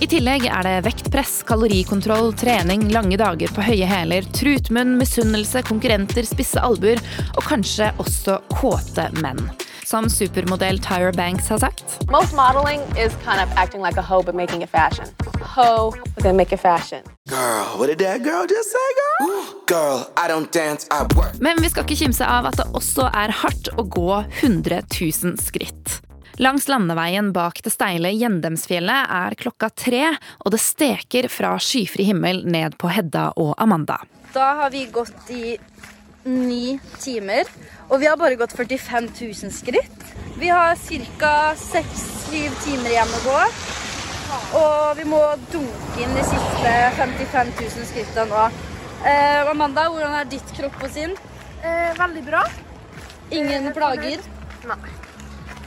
I 0.00 0.08
tillegg 0.12 0.44
er 0.50 0.68
det 0.68 0.74
vektpress, 0.84 1.38
kalorikontroll, 1.48 2.34
trening, 2.36 2.88
lange 2.92 3.16
dager 3.16 3.54
på 3.56 3.64
høye 3.64 3.88
hæler, 3.88 4.28
trutmunn, 4.36 4.98
misunnelse, 5.00 5.64
konkurrenter, 5.70 6.28
spisse 6.28 6.60
albuer 6.60 7.00
og 7.32 7.46
kanskje 7.48 7.94
også 8.02 8.42
kåte 8.58 9.08
menn. 9.24 9.40
Som 9.86 10.10
supermodell 10.10 10.78
Tyra 10.78 11.12
Banks 11.12 11.48
har 11.48 11.58
sagt. 11.58 12.10
Most 12.10 12.34
modeling 12.34 12.80
is 12.80 13.12
kind 13.24 13.40
of 13.40 13.48
acting 13.56 13.82
like 13.82 14.00
a 14.00 14.02
hoe 14.02 14.22
but 14.22 14.34
making 14.34 14.62
it 14.62 14.70
fashion. 14.70 15.04
Hoe, 15.40 15.92
but 16.14 16.24
then 16.24 16.36
make 16.36 16.54
it 16.54 16.60
fashion. 16.60 17.02
Girl, 17.28 17.78
what 17.78 17.86
did 17.86 17.98
that 17.98 18.24
girl 18.24 18.46
just 18.48 18.72
say, 18.72 18.88
girl? 18.98 19.44
Girl, 19.66 19.98
I 20.16 20.26
don't 20.28 20.52
dance, 20.52 20.88
I 20.90 21.06
work. 21.14 21.38
Men 21.40 21.62
vi 21.62 21.70
skal 21.70 21.86
ikke 21.86 22.00
kimse 22.02 22.26
av 22.26 22.50
at 22.50 22.58
det 22.58 22.66
også 22.74 23.06
er 23.14 23.30
hardt 23.44 23.70
å 23.78 23.86
gå 23.86 24.10
100 24.42 24.82
000 24.90 25.38
skritt. 25.38 26.00
Langs 26.42 26.66
landeveien 26.68 27.30
bak 27.32 27.62
det 27.62 27.70
steile 27.70 28.10
Gjendemsfjellet 28.10 29.14
er 29.22 29.38
klokka 29.38 29.70
tre, 29.70 30.02
og 30.42 30.50
det 30.50 30.64
steker 30.66 31.30
fra 31.30 31.54
skyfri 31.62 32.10
himmel 32.10 32.42
ned 32.42 32.74
på 32.82 32.90
Hedda 32.90 33.28
og 33.38 33.54
Amanda. 33.62 34.02
Da 34.34 34.50
har 34.64 34.74
vi 34.74 34.88
gått 34.90 35.30
i 35.30 35.54
ni 36.26 36.78
timer, 37.00 37.48
og 37.88 38.00
vi 38.02 38.06
har 38.10 38.18
bare 38.20 38.36
gått 38.38 38.52
45 38.56 39.08
000 39.14 39.52
skritt. 39.54 40.06
Vi 40.36 40.48
har 40.52 40.76
ca. 41.20 41.54
6-7 41.56 42.50
timer 42.64 42.90
igjen 42.92 43.14
å 43.18 43.24
gå. 43.24 43.40
Og 44.58 44.96
vi 44.98 45.04
må 45.08 45.20
dunke 45.52 46.02
inn 46.02 46.14
de 46.16 46.24
siste 46.26 46.72
55 46.98 47.52
000 47.60 47.88
skrittene 47.90 48.26
nå. 48.30 48.46
Eh, 49.06 49.50
Amanda, 49.50 49.86
hvordan 49.92 50.14
er 50.18 50.28
ditt 50.30 50.52
kropp 50.56 50.82
og 50.82 50.90
sinn? 50.92 51.14
Eh, 51.62 51.92
veldig 51.98 52.24
bra. 52.26 52.42
Ingen 53.30 53.72
plager? 53.76 54.18
Nei. 54.66 54.78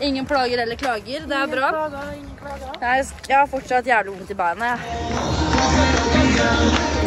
Ingen 0.02 0.26
plager 0.28 0.62
eller 0.64 0.76
klager. 0.80 1.26
Det 1.28 1.36
er 1.36 1.44
Ingen 1.44 1.56
bra. 1.56 1.72
Plager, 1.76 2.12
ingen 2.18 2.36
plager. 2.40 2.76
Jeg, 2.82 3.08
jeg 3.28 3.38
har 3.38 3.50
fortsatt 3.52 3.88
jævlig 3.88 4.14
vondt 4.18 4.32
i 4.32 4.40
beina. 4.44 4.76
jeg. 4.76 4.80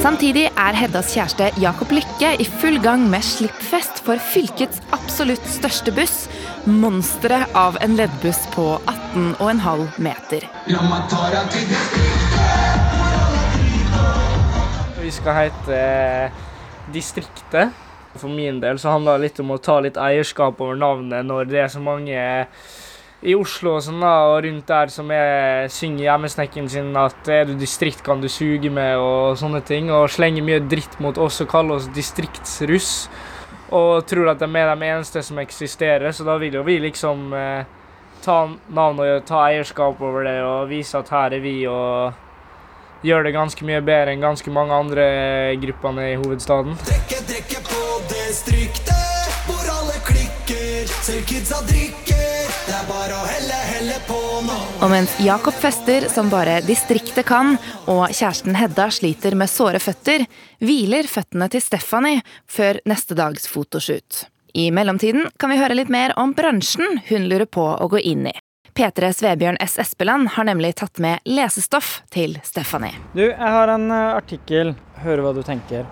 Samtidig 0.02 0.49
er 0.59 0.75
Heddas 0.75 1.12
kjæreste 1.14 1.47
Jakob 1.62 1.92
Lykke 1.94 2.32
i 2.42 2.44
full 2.59 2.80
gang 2.82 3.04
med 3.06 3.23
slippfest 3.23 4.00
for 4.02 4.18
fylkets 4.18 4.80
absolutt 4.90 5.44
største 5.47 5.92
buss. 5.94 6.25
Monsteret 6.66 7.54
av 7.54 7.78
en 7.85 7.94
leddbuss 7.94 8.40
på 8.50 8.64
18,5 8.90 10.00
meter. 10.02 10.49
Vi 14.99 15.14
skal 15.21 15.38
hete 15.38 15.78
eh, 15.78 16.42
Distriktet. 16.90 17.71
For 18.18 18.26
min 18.26 18.59
del 18.59 18.82
så 18.82 18.97
handler 18.97 19.23
det 19.23 19.28
litt 19.28 19.38
om 19.44 19.54
å 19.54 19.62
ta 19.62 19.78
litt 19.87 20.02
eierskap 20.02 20.59
over 20.59 20.82
navnet 20.82 21.30
når 21.30 21.47
det 21.47 21.62
er 21.62 21.71
så 21.71 21.78
mange 21.78 22.18
i 23.23 23.35
Oslo 23.38 23.76
og 23.76 23.85
sånn 23.85 24.00
da, 24.02 24.12
og 24.33 24.41
rundt 24.47 24.67
der 24.67 24.91
som 24.91 25.11
jeg 25.14 25.69
synger 25.71 26.09
hjemmesnekken 26.09 26.71
sin 26.71 26.91
at 26.99 27.29
er 27.31 27.47
du 27.47 27.55
distrikt 27.59 28.02
kan 28.07 28.23
du 28.23 28.26
suge 28.31 28.71
med 28.73 28.99
og 28.99 29.37
sånne 29.38 29.62
ting, 29.67 29.93
og 29.95 30.11
slenger 30.11 30.43
mye 30.47 30.62
dritt 30.67 30.99
mot 31.02 31.19
oss 31.23 31.38
og 31.45 31.50
kaller 31.52 31.79
oss 31.79 31.91
distriktsruss. 31.95 32.91
Og 33.73 34.02
tror 34.11 34.33
at 34.35 34.43
de 34.43 34.49
er 34.50 34.75
de 34.75 34.88
eneste 34.91 35.23
som 35.25 35.38
eksisterer, 35.41 36.11
så 36.12 36.26
da 36.26 36.35
vil 36.43 36.59
jo 36.59 36.64
vi 36.67 36.81
liksom 36.83 37.31
eh, 37.38 37.62
ta 38.25 38.37
navnet 38.69 39.21
og 39.21 39.25
ta 39.31 39.47
eierskap 39.47 40.02
over 40.02 40.26
det 40.26 40.37
og 40.45 40.69
vise 40.71 40.99
at 40.99 41.14
her 41.14 41.38
er 41.38 41.43
vi 41.43 41.57
og 41.71 43.07
gjør 43.07 43.26
det 43.26 43.35
ganske 43.35 43.67
mye 43.67 43.81
bedre 43.87 44.12
enn 44.14 44.23
ganske 44.23 44.50
mange 44.55 44.75
andre 44.76 45.07
gruppene 45.62 46.12
i 46.12 46.19
hovedstaden. 46.21 46.76
Drikke, 46.87 47.23
drikke 47.31 47.62
på 47.71 47.83
distriktet, 48.12 49.38
hvor 49.47 49.73
alle 49.79 49.99
klikker. 50.07 50.91
selv 51.02 51.26
kidsa 51.26 51.62
drikker, 51.71 52.12
det 52.66 52.75
er 52.76 52.85
bare 52.87 53.16
å 53.16 53.23
helle, 53.26 53.57
helle 53.66 53.97
på 54.07 54.19
nå. 54.47 54.59
Og 54.83 54.90
mens 54.92 55.14
Jakob 55.23 55.54
fester 55.57 56.07
som 56.12 56.31
bare 56.31 56.61
distriktet 56.66 57.26
kan, 57.26 57.57
og 57.90 58.04
kjæresten 58.11 58.57
Hedda 58.59 58.87
sliter 58.95 59.35
med 59.38 59.50
såre 59.50 59.81
føtter, 59.83 60.26
hviler 60.62 61.09
føttene 61.11 61.49
til 61.50 61.64
Stephanie 61.64 62.23
før 62.50 62.78
neste 62.88 63.19
dags 63.19 63.49
fotoshoot. 63.50 64.26
I 64.54 64.69
mellomtiden 64.75 65.31
kan 65.40 65.50
vi 65.50 65.59
høre 65.59 65.78
litt 65.78 65.90
mer 65.92 66.14
om 66.21 66.35
bransjen 66.37 67.00
hun 67.09 67.26
lurer 67.31 67.49
på 67.49 67.64
å 67.64 67.88
gå 67.90 68.02
inn 68.12 68.28
i. 68.31 68.35
P3s 68.76 69.21
Vebjørn 69.25 69.59
S. 69.61 69.76
Espeland 69.81 70.31
har 70.37 70.47
nemlig 70.49 70.75
tatt 70.81 71.00
med 71.02 71.21
lesestoff 71.28 71.99
til 72.12 72.38
Stephanie. 72.45 72.95
Du, 73.12 73.26
jeg 73.26 73.37
har 73.57 73.69
en 73.69 73.90
eh, 73.92 74.14
artikkel. 74.16 74.73
Høre 75.02 75.25
hva 75.25 75.35
du 75.37 75.42
tenker. 75.45 75.85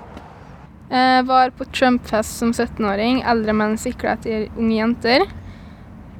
Jeg 0.90 1.26
var 1.28 1.52
på 1.54 1.66
Trump-fest 1.70 2.40
som 2.40 2.54
17-åring. 2.54 3.20
Eldre 3.28 3.54
menn 3.54 3.76
sikla 3.78 4.16
etter 4.16 4.48
unge 4.56 4.78
jenter. 4.78 5.26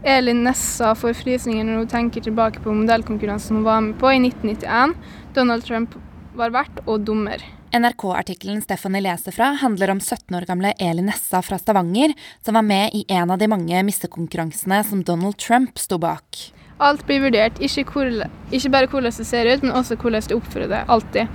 Elin 0.03 0.45
Nessa 0.45 0.95
får 0.97 1.19
frysninger 1.19 1.67
når 1.67 1.83
hun 1.83 1.89
tenker 1.93 2.25
tilbake 2.25 2.63
på 2.65 2.73
modellkonkurransen 2.73 3.59
hun 3.59 3.67
var 3.67 3.83
med 3.85 3.99
på 4.01 4.13
i 4.15 4.21
1991. 4.23 4.95
Donald 5.37 5.67
Trump 5.67 5.97
var 6.37 6.55
vert 6.55 6.81
og 6.87 7.03
dommer. 7.05 7.43
NRK-artikkelen 7.77 8.63
Stephanie 8.65 9.05
leser 9.05 9.35
fra, 9.35 9.53
handler 9.61 9.93
om 9.93 10.01
17 10.01 10.35
år 10.35 10.47
gamle 10.49 10.73
Elin 10.81 11.07
Nessa 11.07 11.43
fra 11.45 11.59
Stavanger, 11.61 12.17
som 12.43 12.57
var 12.57 12.65
med 12.67 12.97
i 12.97 13.05
en 13.13 13.31
av 13.31 13.39
de 13.39 13.47
mange 13.51 13.85
missekonkurransene 13.87 14.81
som 14.89 15.05
Donald 15.07 15.37
Trump 15.39 15.79
sto 15.79 16.01
bak. 16.01 16.41
Alt 16.81 17.05
blir 17.05 17.21
vurdert, 17.21 17.61
ikke, 17.61 17.85
hvor, 17.93 18.09
ikke 18.57 18.73
bare 18.73 18.89
hvordan 18.89 19.13
det 19.13 19.27
ser 19.29 19.51
ut, 19.53 19.63
men 19.63 19.77
også 19.77 19.99
hvordan 20.01 20.25
du 20.31 20.39
oppfører 20.39 20.71
deg. 20.73 20.89
Alltid. 20.89 21.29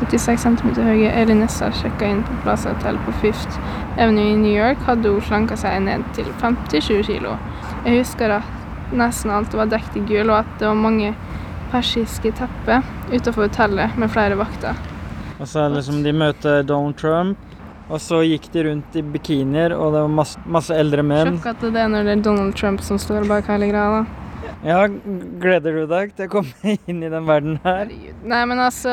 76 0.00 0.46
cm 0.46 0.72
høye 0.80 1.12
Elin 1.12 1.44
Nessa 1.44 1.68
sjekka 1.76 2.08
inn 2.08 2.24
på 2.24 2.40
Plaza 2.46 2.72
Hotel 2.72 2.96
på 3.04 3.14
Fifth 3.20 3.60
Avenue 4.00 4.32
i 4.32 4.40
New 4.40 4.54
York, 4.56 4.80
hadde 4.88 5.12
hun 5.12 5.22
slanka 5.28 5.60
seg 5.60 5.82
ned 5.84 6.08
til 6.16 6.32
57 6.40 7.04
kilo. 7.12 7.36
Jeg 7.86 8.00
husker 8.02 8.32
at 8.40 8.94
nesten 8.96 9.30
alt 9.32 9.54
var 9.54 9.68
dekket 9.70 10.00
i 10.00 10.04
gull, 10.08 10.32
og 10.32 10.40
at 10.42 10.54
det 10.60 10.68
var 10.68 10.78
mange 10.78 11.12
persiske 11.72 12.32
tepper 12.38 12.84
utenfor 13.12 13.46
hotellet 13.46 13.98
med 14.00 14.10
flere 14.12 14.38
vakter. 14.40 14.78
Og 15.38 15.46
så 15.46 15.68
liksom 15.70 16.02
de 16.02 16.12
møter 16.16 16.64
Donald 16.66 16.96
Trump, 16.98 17.38
og 17.88 18.00
så 18.02 18.20
gikk 18.26 18.48
de 18.52 18.64
rundt 18.66 18.96
i 18.98 19.02
bikinier, 19.14 19.72
og 19.76 19.94
det 19.94 20.02
var 20.04 20.14
masse, 20.18 20.40
masse 20.44 20.74
eldre 20.76 21.04
menn. 21.06 21.36
Sjokkete 21.36 21.70
det 21.72 21.84
er 21.84 21.92
når 21.92 22.08
det 22.08 22.16
er 22.16 22.24
Donald 22.26 22.56
Trump 22.58 22.82
som 22.84 23.00
står 23.00 23.28
bak 23.30 23.48
hele 23.52 23.70
greia, 23.70 24.00
da. 24.00 24.24
Ja, 24.66 24.80
gleder 25.42 25.76
du 25.76 25.86
deg 25.90 26.12
til 26.18 26.26
å 26.28 26.32
komme 26.38 26.74
inn 26.90 27.02
i 27.04 27.12
den 27.12 27.28
verden 27.28 27.58
her? 27.64 27.92
Nei, 28.24 28.42
men 28.50 28.60
altså 28.64 28.92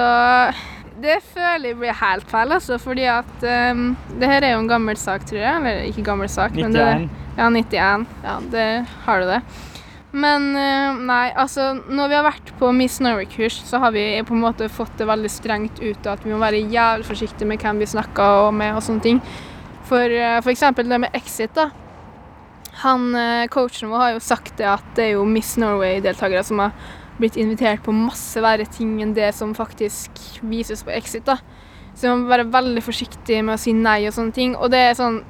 Det 1.04 1.18
føler 1.34 1.74
jeg 1.74 1.78
blir 1.80 1.96
helt 2.00 2.28
feil, 2.32 2.56
altså, 2.56 2.78
fordi 2.80 3.04
at 3.12 3.46
um, 3.76 3.88
Det 4.16 4.30
her 4.32 4.46
er 4.46 4.54
jo 4.56 4.64
en 4.64 4.72
gammel 4.72 4.98
sak, 4.98 5.26
tror 5.28 5.42
jeg. 5.42 5.56
Eller 5.60 5.88
ikke 5.90 6.06
gammel 6.08 6.32
sak, 6.32 6.56
men 6.56 6.76
det 6.76 6.84
er... 6.84 7.08
Ja, 7.36 7.50
91. 7.52 8.06
Ja, 8.24 8.36
det 8.52 8.68
har 9.04 9.20
du 9.20 9.28
det. 9.28 9.42
Men 10.16 10.54
uh, 10.56 11.02
nei, 11.04 11.34
altså 11.36 11.74
når 11.76 12.12
vi 12.12 12.16
har 12.16 12.24
vært 12.24 12.52
på 12.60 12.70
Miss 12.72 13.02
Norway-kurs, 13.04 13.58
så 13.68 13.82
har 13.84 13.92
vi 13.92 14.06
på 14.24 14.38
en 14.38 14.46
måte 14.46 14.70
fått 14.72 14.94
det 15.02 15.10
veldig 15.10 15.32
strengt 15.32 15.82
ut 15.84 16.08
at 16.08 16.24
vi 16.24 16.32
må 16.32 16.40
være 16.40 16.64
jævlig 16.72 17.10
forsiktige 17.10 17.50
med 17.50 17.60
hvem 17.60 17.82
vi 17.84 17.90
snakker 17.92 18.56
med 18.56 18.78
og 18.78 18.86
sånne 18.86 19.04
ting. 19.04 19.20
For, 19.90 20.00
uh, 20.00 20.38
f.eks. 20.40 20.54
eksempel 20.56 20.88
det 20.88 21.02
med 21.04 21.18
Exit, 21.20 21.52
da. 21.60 21.68
Han, 22.86 23.10
uh, 23.12 23.44
Coachen 23.52 23.92
vår 23.92 24.06
har 24.06 24.16
jo 24.16 24.24
sagt 24.24 24.56
det 24.62 24.72
at 24.72 24.88
det 24.96 25.10
er 25.10 25.18
jo 25.18 25.28
Miss 25.28 25.58
Norway-deltakere 25.60 26.48
som 26.48 26.64
har 26.64 26.72
blitt 27.20 27.38
invitert 27.40 27.84
på 27.86 27.94
masse 27.96 28.42
verre 28.44 28.66
ting 28.68 28.98
enn 29.04 29.14
det 29.16 29.32
som 29.36 29.54
faktisk 29.56 30.20
vises 30.44 30.84
på 30.84 30.94
Exit. 30.96 31.26
da. 31.26 31.38
Så 31.96 32.12
man 32.12 32.26
må 32.26 32.34
være 32.34 32.50
veldig 32.52 32.84
forsiktig 32.84 33.40
med 33.44 33.56
å 33.56 33.62
si 33.62 33.74
nei 33.74 34.02
og 34.08 34.16
sånne 34.16 34.36
ting. 34.36 34.56
Og 34.56 34.72
det 34.72 34.84
er 34.90 35.00
sånn 35.00 35.24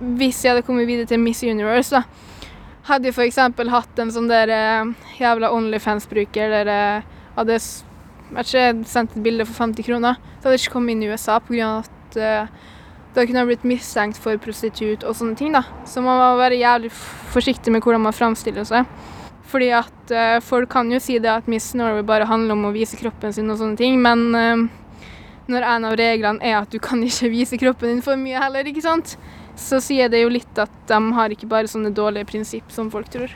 Hvis 0.00 0.38
jeg 0.40 0.54
hadde 0.54 0.64
kommet 0.64 0.88
videre 0.88 1.04
til 1.04 1.20
Miss 1.20 1.42
Universe, 1.44 1.92
da, 1.92 2.06
hadde 2.88 3.10
jeg 3.10 3.12
f.eks. 3.12 3.36
hatt 3.68 3.98
en 4.00 4.12
sånn 4.14 4.30
der 4.30 4.48
eh, 4.48 4.92
jævla 5.18 5.50
Onlyfans-bruker 5.52 6.48
der 6.54 6.70
jeg 6.72 7.02
hadde 7.36 7.58
jeg 7.58 8.86
sendt 8.88 9.12
et 9.12 9.22
bilde 9.22 9.44
for 9.44 9.66
50 9.66 9.84
kroner, 9.84 10.16
så 10.38 10.48
hadde 10.48 10.56
jeg 10.56 10.64
ikke 10.64 10.72
kommet 10.78 10.94
inn 10.94 11.04
i 11.04 11.10
USA 11.12 11.36
pga. 11.44 11.82
at 11.82 12.16
eh, 12.16 12.48
da 13.14 13.26
kunne 13.26 13.42
jeg 13.42 13.50
blitt 13.50 13.66
mistenkt 13.66 14.20
for 14.22 14.38
prostitut 14.38 15.04
og 15.04 15.16
sånne 15.18 15.36
ting. 15.36 15.52
da. 15.52 15.64
Så 15.84 16.00
man 16.00 16.18
må 16.18 16.36
være 16.38 16.60
jævlig 16.60 16.92
forsiktig 17.34 17.72
med 17.74 17.82
hvordan 17.82 18.06
man 18.06 18.16
framstiller 18.16 18.64
seg. 18.64 18.86
Fordi 19.50 19.70
at 19.74 20.12
uh, 20.14 20.38
folk 20.44 20.70
kan 20.70 20.90
jo 20.92 21.00
si 21.02 21.18
det 21.22 21.30
at 21.32 21.48
Miss 21.50 21.72
Norway 21.74 22.04
bare 22.06 22.28
handler 22.30 22.54
om 22.54 22.68
å 22.68 22.74
vise 22.74 22.98
kroppen 23.00 23.34
sin 23.34 23.50
og 23.50 23.58
sånne 23.58 23.78
ting, 23.80 23.98
men 24.02 24.28
uh, 24.36 24.66
når 25.50 25.66
en 25.66 25.86
av 25.88 25.96
reglene 25.98 26.44
er 26.46 26.60
at 26.60 26.70
du 26.70 26.78
kan 26.82 27.02
ikke 27.02 27.32
vise 27.36 27.58
kroppen 27.60 27.96
din 27.96 28.04
for 28.04 28.20
mye 28.20 28.40
heller, 28.42 28.66
ikke 28.70 28.84
sant, 28.86 29.16
så 29.58 29.80
sier 29.82 30.10
det 30.12 30.22
jo 30.22 30.30
litt 30.32 30.60
at 30.62 30.72
de 30.88 31.00
har 31.16 31.34
ikke 31.34 31.50
bare 31.50 31.70
sånne 31.70 31.92
dårlige 31.94 32.30
prinsipp 32.30 32.70
som 32.72 32.92
folk 32.92 33.10
tror. 33.12 33.34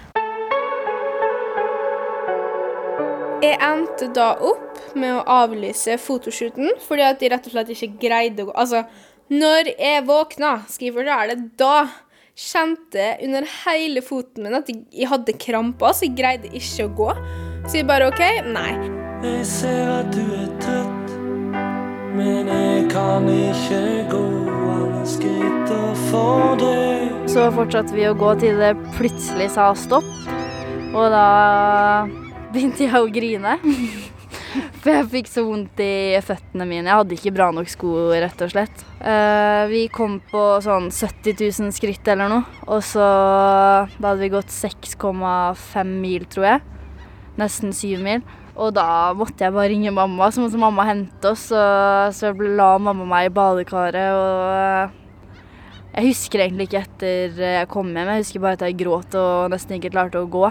Jeg 3.44 3.59
endte 3.61 4.06
da 4.16 4.30
opp 4.40 4.78
med 4.97 5.18
å 5.18 5.25
avlyse 5.42 5.99
fotoshooten 6.00 6.78
fordi 6.87 7.04
at 7.04 7.18
de 7.21 7.28
rett 7.28 7.49
og 7.50 7.52
slett 7.52 7.73
ikke 7.75 7.99
greide 8.06 8.44
å 8.44 8.49
gå 8.49 8.54
Altså, 8.62 8.85
når 9.28 9.68
jeg 9.75 10.04
våkna, 10.09 10.54
skal 10.71 10.88
jeg 10.88 10.94
fortelle 10.97 11.35
det, 11.35 11.50
da 11.61 11.85
kjente 12.35 13.14
under 13.23 13.47
hele 13.64 14.03
foten 14.03 14.47
min 14.47 14.59
at 14.59 14.71
jeg 14.71 15.09
hadde 15.11 15.37
kramper, 15.38 15.95
så 15.95 16.09
jeg 16.09 16.17
greide 16.19 16.50
ikke 16.50 16.88
å 16.88 16.95
gå. 16.99 17.11
Så 17.64 17.79
jeg 17.79 17.88
bare 17.88 18.11
OK, 18.11 18.23
nei. 18.50 18.73
Jeg 19.25 19.47
ser 19.49 19.93
at 20.00 20.11
du 20.12 20.21
er 20.37 20.50
trøtt, 20.61 21.14
men 22.19 22.50
jeg 22.50 22.88
kan 22.93 23.29
ikke 23.31 23.83
gå 24.11 24.25
alle 24.75 25.05
skritter 25.09 26.03
for 26.11 26.59
deg. 26.61 27.14
Så 27.31 27.47
fortsatte 27.55 27.97
vi 27.97 28.05
å 28.11 28.17
gå 28.19 28.35
til 28.43 28.61
det 28.61 28.75
plutselig 28.99 29.49
sa 29.55 29.71
stopp, 29.79 30.11
og 30.95 31.07
da 31.14 31.29
begynte 32.53 32.85
jeg 32.85 32.99
å 32.99 33.09
grine. 33.11 33.57
For 34.55 34.93
jeg 34.93 35.09
fikk 35.11 35.31
så 35.31 35.43
vondt 35.47 35.81
i 35.83 36.21
føttene 36.23 36.67
mine. 36.69 36.87
Jeg 36.87 37.01
hadde 37.01 37.17
ikke 37.17 37.35
bra 37.35 37.49
nok 37.55 37.71
sko, 37.73 37.91
rett 38.13 38.45
og 38.45 38.53
slett. 38.53 38.85
Eh, 39.01 39.65
vi 39.71 39.83
kom 39.93 40.21
på 40.31 40.43
sånn 40.65 40.91
70 40.95 41.41
000 41.41 41.75
skritt 41.75 42.07
eller 42.13 42.31
noe, 42.31 42.63
og 42.69 42.83
så 42.87 43.05
da 43.97 44.13
hadde 44.13 44.23
vi 44.23 44.33
gått 44.35 44.55
6,5 44.55 45.95
mil, 46.05 46.27
tror 46.31 46.49
jeg. 46.53 46.65
Nesten 47.41 47.75
7 47.75 48.03
mil. 48.05 48.27
Og 48.55 48.71
da 48.77 49.11
måtte 49.19 49.43
jeg 49.43 49.55
bare 49.55 49.73
ringe 49.73 49.91
mamma, 49.91 50.29
så 50.31 50.45
måtte 50.45 50.61
mamma 50.63 50.87
hente 50.87 51.33
oss. 51.33 51.49
Og 51.51 52.15
så 52.15 52.31
la 52.39 52.77
mamma 52.79 53.07
meg 53.11 53.31
i 53.31 53.35
badekaret, 53.35 54.15
og 54.15 55.01
jeg 55.95 56.11
husker 56.11 56.43
egentlig 56.45 56.69
ikke 56.69 56.85
etter 56.85 57.43
jeg 57.43 57.71
kom 57.71 57.91
hjem. 57.91 58.13
Jeg 58.15 58.25
husker 58.25 58.45
bare 58.45 58.59
at 58.59 58.65
jeg 58.69 58.79
gråt 58.85 59.19
og 59.19 59.51
nesten 59.53 59.79
ikke 59.79 59.93
klarte 59.95 60.23
å 60.23 60.31
gå. 60.31 60.49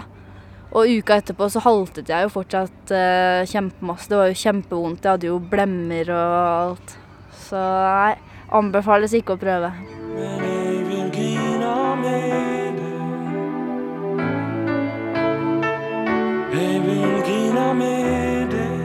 Og 0.74 0.90
uka 0.90 1.20
etterpå 1.20 1.46
så 1.52 1.62
haltet 1.62 2.08
jeg 2.10 2.26
jo 2.26 2.32
fortsatt 2.34 2.90
uh, 2.90 3.46
kjempemasse. 3.46 4.10
Det 4.10 4.18
var 4.18 4.30
jo 4.32 4.40
kjempevondt. 4.40 5.04
Jeg 5.04 5.16
hadde 5.16 5.30
jo 5.30 5.38
blemmer 5.38 6.10
og 6.10 6.34
alt. 6.42 6.96
Så 7.46 7.60
nei, 7.60 8.16
anbefales 8.58 9.14
ikke 9.14 9.36
å 9.36 9.40
prøve. 9.40 9.70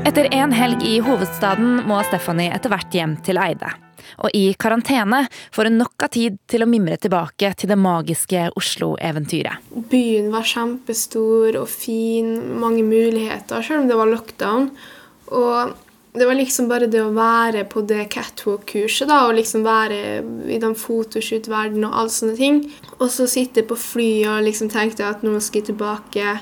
Etter 0.10 0.26
en 0.34 0.54
helg 0.54 0.86
i 0.86 0.96
hovedstaden 1.06 1.84
må 1.90 2.00
Stephanie 2.06 2.54
etter 2.54 2.74
hvert 2.74 2.96
hjem 2.98 3.18
til 3.26 3.42
Eide. 3.42 3.74
Og 4.24 4.34
i 4.36 4.46
karantene 4.60 5.26
får 5.56 5.70
hun 5.70 5.80
nok 5.82 6.08
av 6.08 6.14
tid 6.16 6.40
til 6.50 6.66
å 6.66 6.70
mimre 6.70 6.98
tilbake 7.02 7.54
til 7.60 7.72
det 7.72 7.80
magiske 7.80 8.48
Oslo-eventyret. 8.60 9.68
Byen 9.92 10.32
var 10.34 10.48
kjempestor 10.48 11.60
og 11.62 11.70
fin, 11.72 12.34
mange 12.62 12.86
muligheter, 12.86 13.62
selv 13.66 13.84
om 13.84 13.92
det 13.92 14.00
var 14.00 14.12
lockdown. 14.14 14.72
Og 15.30 15.78
det 16.14 16.26
var 16.26 16.34
liksom 16.34 16.70
bare 16.70 16.88
det 16.90 17.02
å 17.04 17.12
være 17.14 17.66
på 17.70 17.84
det 17.88 18.08
catwalk-kurset 18.14 19.12
da, 19.12 19.22
og 19.28 19.36
liksom 19.38 19.62
være 19.66 20.00
i 20.50 20.58
den 20.62 20.74
fotoshoot-verdenen 20.78 21.86
og 21.92 22.00
alle 22.02 22.14
sånne 22.14 22.38
ting. 22.40 22.64
Og 22.98 23.12
så 23.14 23.28
sitte 23.30 23.64
på 23.68 23.78
flyet 23.78 24.32
og 24.32 24.48
liksom 24.48 24.72
tenkte 24.74 25.06
at 25.06 25.22
nå 25.26 25.36
skal 25.38 25.62
jeg 25.62 25.70
tilbake 25.70 26.40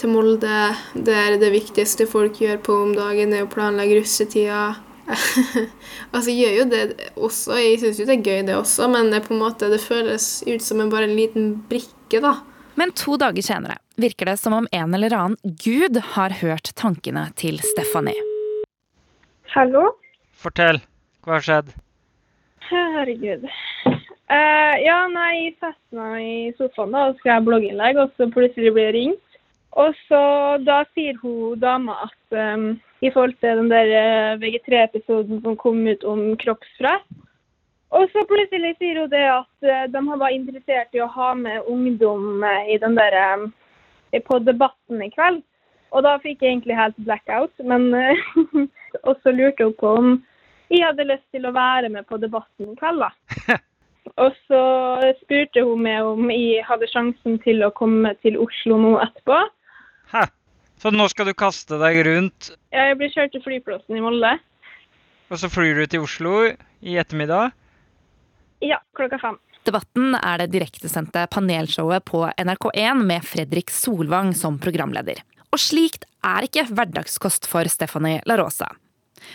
til 0.00 0.14
Molde. 0.14 0.60
Det 0.94 1.16
er 1.16 1.40
det 1.42 1.50
viktigste 1.52 2.06
folk 2.10 2.38
gjør 2.40 2.62
på 2.64 2.76
om 2.86 2.94
dagen, 2.96 3.34
er 3.34 3.44
å 3.44 3.50
planlegge 3.50 3.98
russetida. 3.98 4.62
altså, 6.14 6.30
jeg 6.30 6.38
gjør 6.38 6.56
jo 6.58 6.66
det 6.70 7.10
også. 7.16 7.58
Jeg 7.58 7.80
syns 7.82 8.00
jo 8.00 8.06
det 8.08 8.16
er 8.18 8.24
gøy, 8.26 8.40
det 8.48 8.56
også, 8.56 8.88
men 8.92 9.12
det, 9.12 9.24
på 9.26 9.34
en 9.34 9.42
måte, 9.42 9.70
det 9.72 9.82
føles 9.82 10.28
ut 10.46 10.64
som 10.64 10.82
en 10.82 10.92
bare 10.92 11.08
en 11.08 11.16
liten 11.18 11.52
brikke, 11.70 12.22
da. 12.22 12.38
Men 12.80 12.94
to 12.96 13.18
dager 13.20 13.44
senere 13.44 13.80
virker 14.00 14.30
det 14.30 14.38
som 14.40 14.54
om 14.56 14.68
en 14.72 14.94
eller 14.96 15.14
annen 15.16 15.56
gud 15.60 15.98
har 16.14 16.38
hørt 16.40 16.72
tankene 16.80 17.26
til 17.36 17.60
Stephanie. 17.74 18.16
Hallo? 19.52 19.90
Fortell. 20.40 20.80
Hva 21.26 21.36
har 21.36 21.44
skjedd? 21.44 21.72
Herregud. 22.70 23.42
Uh, 24.30 24.76
ja, 24.78 25.00
nei, 25.10 25.30
jeg 25.34 25.56
satte 25.58 25.98
meg 25.98 26.22
i 26.22 26.52
sofaen 26.54 26.94
da, 26.94 27.08
og 27.10 27.18
skrev 27.18 27.48
blogginnlegg, 27.48 27.98
og 27.98 28.14
så 28.14 28.30
plutselig 28.30 28.70
blir 28.76 28.88
jeg 28.88 28.96
ringt. 28.96 29.26
Og 29.78 29.94
så 30.06 30.22
da 30.66 30.84
sier 30.94 31.18
hun 31.22 31.58
dama 31.62 31.96
at 32.06 32.38
um, 32.54 32.72
i 33.00 33.10
forhold 33.10 33.36
til 33.40 33.62
den 33.62 33.70
der 33.72 33.92
uh, 33.96 34.40
VG3-episoden 34.42 35.42
som 35.44 35.58
kom 35.60 35.82
ut 35.86 36.04
om 36.04 36.36
kroppspress 36.40 37.04
Og 37.90 38.10
så 38.12 38.24
plutselig 38.28 38.76
sier 38.78 39.00
hun 39.00 39.12
det 39.12 39.24
at 39.26 39.68
uh, 39.68 39.86
de 39.92 40.02
var 40.24 40.34
interessert 40.34 40.94
i 40.94 41.02
å 41.04 41.10
ha 41.10 41.32
med 41.34 41.66
ungdom 41.66 42.44
i 42.68 42.76
den 42.78 42.98
der, 42.98 43.48
på 44.26 44.38
debatten 44.42 45.02
i 45.02 45.10
kveld. 45.10 45.42
Og 45.90 46.04
da 46.06 46.18
fikk 46.22 46.42
jeg 46.42 46.52
egentlig 46.52 46.76
helt 46.78 46.98
blackout. 47.02 47.52
Men 47.66 47.90
Og 49.06 49.16
så 49.22 49.32
lurte 49.34 49.64
hun 49.64 49.74
på 49.78 49.94
om 49.98 50.12
jeg 50.70 50.86
hadde 50.86 51.08
lyst 51.08 51.26
til 51.34 51.46
å 51.48 51.54
være 51.54 51.88
med 51.90 52.06
på 52.06 52.18
debatten 52.22 52.70
i 52.70 52.78
kveld, 52.78 53.02
da. 53.02 53.56
Og 54.22 54.34
så 54.46 54.60
spurte 55.22 55.64
hun 55.66 55.82
meg 55.86 56.06
om 56.06 56.30
jeg 56.30 56.62
hadde 56.66 56.88
sjansen 56.90 57.40
til 57.44 57.64
å 57.66 57.72
komme 57.74 58.12
til 58.22 58.38
Oslo 58.42 58.78
nå 58.78 58.92
etterpå. 59.02 59.40
Så 60.80 60.88
nå 60.94 61.04
skal 61.12 61.28
du 61.28 61.34
kaste 61.36 61.76
deg 61.80 61.98
rundt? 62.06 62.54
Ja, 62.72 62.88
jeg 62.88 62.96
blir 63.00 63.12
kjørt 63.12 63.34
til 63.34 63.42
flyplassen 63.44 63.98
i 63.98 64.00
Molde. 64.00 64.32
Og 65.30 65.38
så 65.38 65.50
flyr 65.52 65.82
du 65.82 65.86
til 65.92 66.06
Oslo 66.06 66.34
i 66.80 66.96
ettermiddag? 67.00 67.52
Ja, 68.64 68.80
klokka 68.96 69.20
fem. 69.20 69.36
Debatten 69.68 70.14
er 70.16 70.40
det 70.40 70.54
direktesendte 70.54 71.26
panelshowet 71.30 72.06
på 72.08 72.24
NRK1 72.32 73.02
med 73.04 73.26
Fredrik 73.28 73.72
Solvang 73.72 74.32
som 74.36 74.56
programleder. 74.62 75.20
Og 75.52 75.60
slikt 75.60 76.06
er 76.24 76.48
ikke 76.48 76.64
hverdagskost 76.70 77.48
for 77.50 77.68
Stephanie 77.68 78.24
La 78.24 78.38
Rosa. 78.40 78.70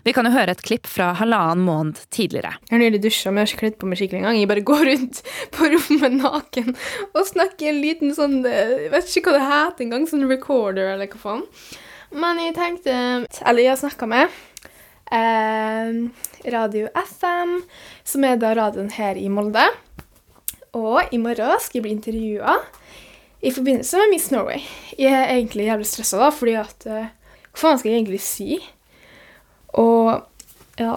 Vi 0.05 0.13
kan 0.15 0.27
jo 0.27 0.33
høre 0.33 0.55
et 0.55 0.63
klipp 0.65 0.89
fra 0.89 1.11
halvannen 1.19 1.65
måned 1.65 2.01
tidligere. 2.13 2.55
Jeg 2.67 2.75
har 2.75 2.83
nylig 2.83 3.01
dusja, 3.03 3.31
men 3.31 3.41
jeg 3.41 3.47
har 3.47 3.53
ikke 3.53 3.63
kledd 3.63 3.77
på 3.81 3.89
meg 3.89 3.99
skikkelig 4.01 4.21
engang. 4.21 4.39
Jeg 4.39 4.51
bare 4.51 4.65
går 4.71 4.83
rundt 4.89 5.21
på 5.55 5.69
rommet 5.73 6.17
naken 6.19 6.75
og 7.11 7.23
snakker 7.29 7.71
en 7.71 7.81
liten 7.83 8.15
sånn 8.17 8.41
Jeg 8.45 8.91
vet 8.93 9.15
ikke 9.15 9.33
hva 9.33 9.37
det 9.39 9.49
heter 9.51 9.87
engang, 9.87 10.09
sånn 10.09 10.27
recorder 10.29 10.93
eller 10.95 11.09
hva 11.11 11.21
faen. 11.21 11.45
Men 12.15 12.39
jeg 12.39 12.55
tenkte 12.55 12.93
Eller 13.41 13.65
jeg 13.65 13.73
har 13.73 13.81
snakka 13.81 14.07
med 14.07 14.35
eh, 15.11 15.97
Radio 16.53 16.89
FM, 16.95 17.59
som 18.05 18.25
er 18.27 18.39
da 18.41 18.53
radioen 18.57 18.91
her 18.95 19.17
i 19.19 19.27
Molde. 19.33 19.65
Og 20.75 21.13
i 21.15 21.19
morgen 21.21 21.61
skal 21.63 21.79
jeg 21.79 21.85
bli 21.85 21.95
intervjua 21.95 22.59
i 23.45 23.51
forbindelse 23.53 23.99
med 24.01 24.11
Miss 24.11 24.31
Norway. 24.33 24.63
Jeg 24.97 25.13
er 25.13 25.35
egentlig 25.35 25.67
jævlig 25.69 25.87
stressa, 25.87 26.19
da, 26.19 26.31
fordi 26.33 26.55
at 26.59 26.87
uh, 26.89 27.05
Hva 27.55 27.61
faen 27.61 27.79
skal 27.79 27.91
jeg 27.91 28.01
egentlig 28.01 28.21
si? 28.25 28.57
Og 29.81 30.79
ja 30.79 30.95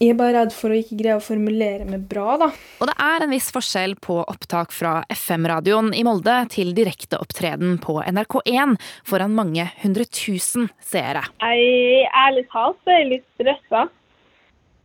Jeg 0.00 0.14
er 0.14 0.16
bare 0.16 0.32
redd 0.38 0.54
for 0.56 0.72
å 0.72 0.76
ikke 0.80 0.96
greie 0.96 1.18
å 1.18 1.20
formulere 1.20 1.84
meg 1.84 2.06
bra, 2.08 2.38
da. 2.40 2.46
Og 2.80 2.88
det 2.88 2.94
er 3.04 3.24
en 3.24 3.34
viss 3.34 3.50
forskjell 3.52 3.98
på 4.00 4.14
opptak 4.22 4.72
fra 4.72 4.94
FM-radioen 5.12 5.90
i 5.92 6.00
Molde 6.08 6.38
til 6.54 6.70
direkteopptreden 6.76 7.76
på 7.84 7.98
NRK1 8.08 8.78
foran 9.04 9.36
mange 9.36 9.66
hundre 9.82 10.08
tusen 10.08 10.70
seere. 10.80 11.26
Jeg, 11.44 12.08
ærlig 12.16 12.46
talt 12.48 12.80
så 12.80 12.94
er 12.94 13.02
jeg 13.02 13.10
litt 13.10 13.28
stressa. 13.36 13.84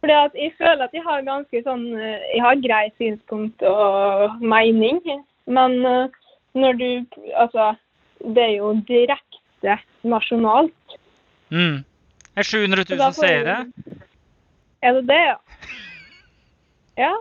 Fordi 0.03 0.19
at 0.19 0.35
jeg 0.37 0.51
føler 0.59 0.83
at 0.83 0.99
jeg 0.99 1.07
har 1.07 1.23
ganske 1.25 1.63
sånn 1.63 1.87
Jeg 1.95 2.43
har 2.43 2.59
greit 2.67 2.99
synspunkt 2.99 3.63
og 3.65 4.43
mening, 4.43 4.99
men 5.47 5.79
uh, 5.87 6.21
når 6.59 6.79
du 6.83 6.89
Altså, 7.39 7.71
det 8.19 8.43
er 8.51 8.55
jo 8.59 8.75
direkte 8.87 9.79
nasjonalt. 10.03 10.99
Mm. 11.49 11.85
Det 12.35 12.43
er 12.43 12.47
700 12.49 12.83
000 12.99 13.13
seere. 13.15 13.53
Er 14.83 14.97
det 14.97 15.05
det, 15.07 15.23
ja? 15.23 15.37
Ja. 17.05 17.11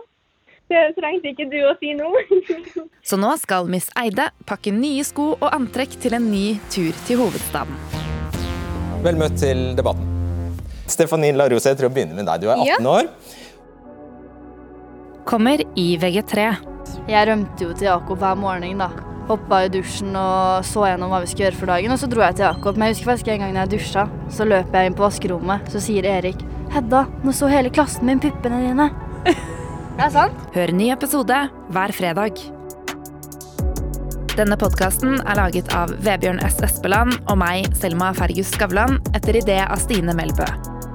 Det 0.71 0.81
trengte 0.97 1.29
ikke 1.29 1.45
du 1.51 1.59
å 1.67 1.73
si 1.77 1.91
noe. 1.93 2.21
Så 3.07 3.19
nå 3.19 3.29
skal 3.37 3.67
Miss 3.69 3.89
Eide 3.99 4.29
pakke 4.49 4.71
nye 4.73 5.03
sko 5.05 5.33
og 5.35 5.45
antrekk 5.53 5.97
til 6.01 6.15
en 6.17 6.29
ny 6.31 6.57
tur 6.73 6.95
til 7.05 7.19
hovedstaden. 7.21 7.75
Vel 9.05 9.19
møtt 9.19 9.37
til 9.39 9.75
debatten. 9.77 10.07
Stephanie 10.89 11.35
Larose, 11.35 11.75
tror 11.75 11.89
jeg 11.89 11.95
begynner 11.99 12.17
med 12.17 12.29
deg. 12.31 12.43
Du 12.43 12.49
er 12.49 12.55
18 12.57 12.71
ja. 12.71 12.79
år. 12.95 13.11
Kommer 15.27 15.61
i 15.77 15.89
VG3. 16.01 16.47
Jeg 17.11 17.27
rømte 17.29 17.67
jo 17.67 17.75
til 17.75 17.91
Jakob 17.91 18.19
hver 18.21 18.39
morgen, 18.39 18.81
da 18.81 19.04
hoppa 19.29 19.63
i 19.65 19.69
dusjen 19.73 20.15
og 20.19 20.65
så 20.67 20.87
gjennom 20.89 21.11
hva 21.13 21.21
vi 21.23 21.29
skulle 21.31 21.49
gjøre 21.49 21.59
for 21.59 21.71
dagen. 21.73 21.93
Og 21.93 22.01
så 22.01 22.09
dro 22.11 22.23
jeg 22.25 22.39
til 22.39 22.47
Jakob. 22.47 22.77
Men 22.77 22.89
jeg 22.89 22.97
husker 22.97 23.11
faktisk 23.11 23.31
en 23.33 23.45
gang 23.45 23.59
jeg 23.61 23.73
dusja, 23.75 24.07
så 24.31 24.47
løper 24.47 24.79
jeg 24.79 24.91
inn 24.91 24.97
på 24.97 25.05
vaskerommet. 25.05 25.71
Så 25.73 25.83
sier 25.83 26.07
Erik 26.09 26.41
'Hedda, 26.73 27.05
nå 27.23 27.31
så 27.31 27.47
hele 27.47 27.69
klassen 27.71 28.09
min 28.09 28.19
puppene 28.19 28.59
dine'. 28.65 28.89
det 29.95 30.03
er 30.07 30.11
sant. 30.11 30.43
Hør 30.55 30.73
ny 30.75 30.91
episode 30.91 31.37
hver 31.71 31.93
fredag. 31.95 32.41
Denne 34.35 34.57
podkasten 34.59 35.21
er 35.23 35.37
laget 35.39 35.69
av 35.71 35.93
Vebjørn 36.03 36.41
S. 36.43 36.57
Espeland 36.67 37.15
og 37.29 37.37
meg, 37.39 37.69
Selma 37.79 38.09
Fergus 38.17 38.51
Skavlan, 38.51 38.97
etter 39.15 39.39
idé 39.39 39.61
av 39.63 39.79
Stine 39.79 40.11
Melbø. 40.17 40.47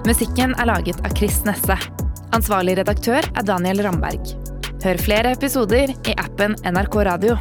Musikken 0.05 0.53
er 0.61 0.69
laget 0.69 1.01
av 1.01 1.17
Chris 1.17 1.41
Nesse. 1.49 1.79
Ansvarlig 2.37 2.77
redaktør 2.83 3.25
er 3.25 3.47
Daniel 3.49 3.81
Ramberg. 3.87 4.35
Hør 4.85 5.01
flere 5.01 5.33
episoder 5.37 5.93
i 5.93 6.19
appen 6.21 6.59
NRK 6.69 7.01
Radio. 7.09 7.41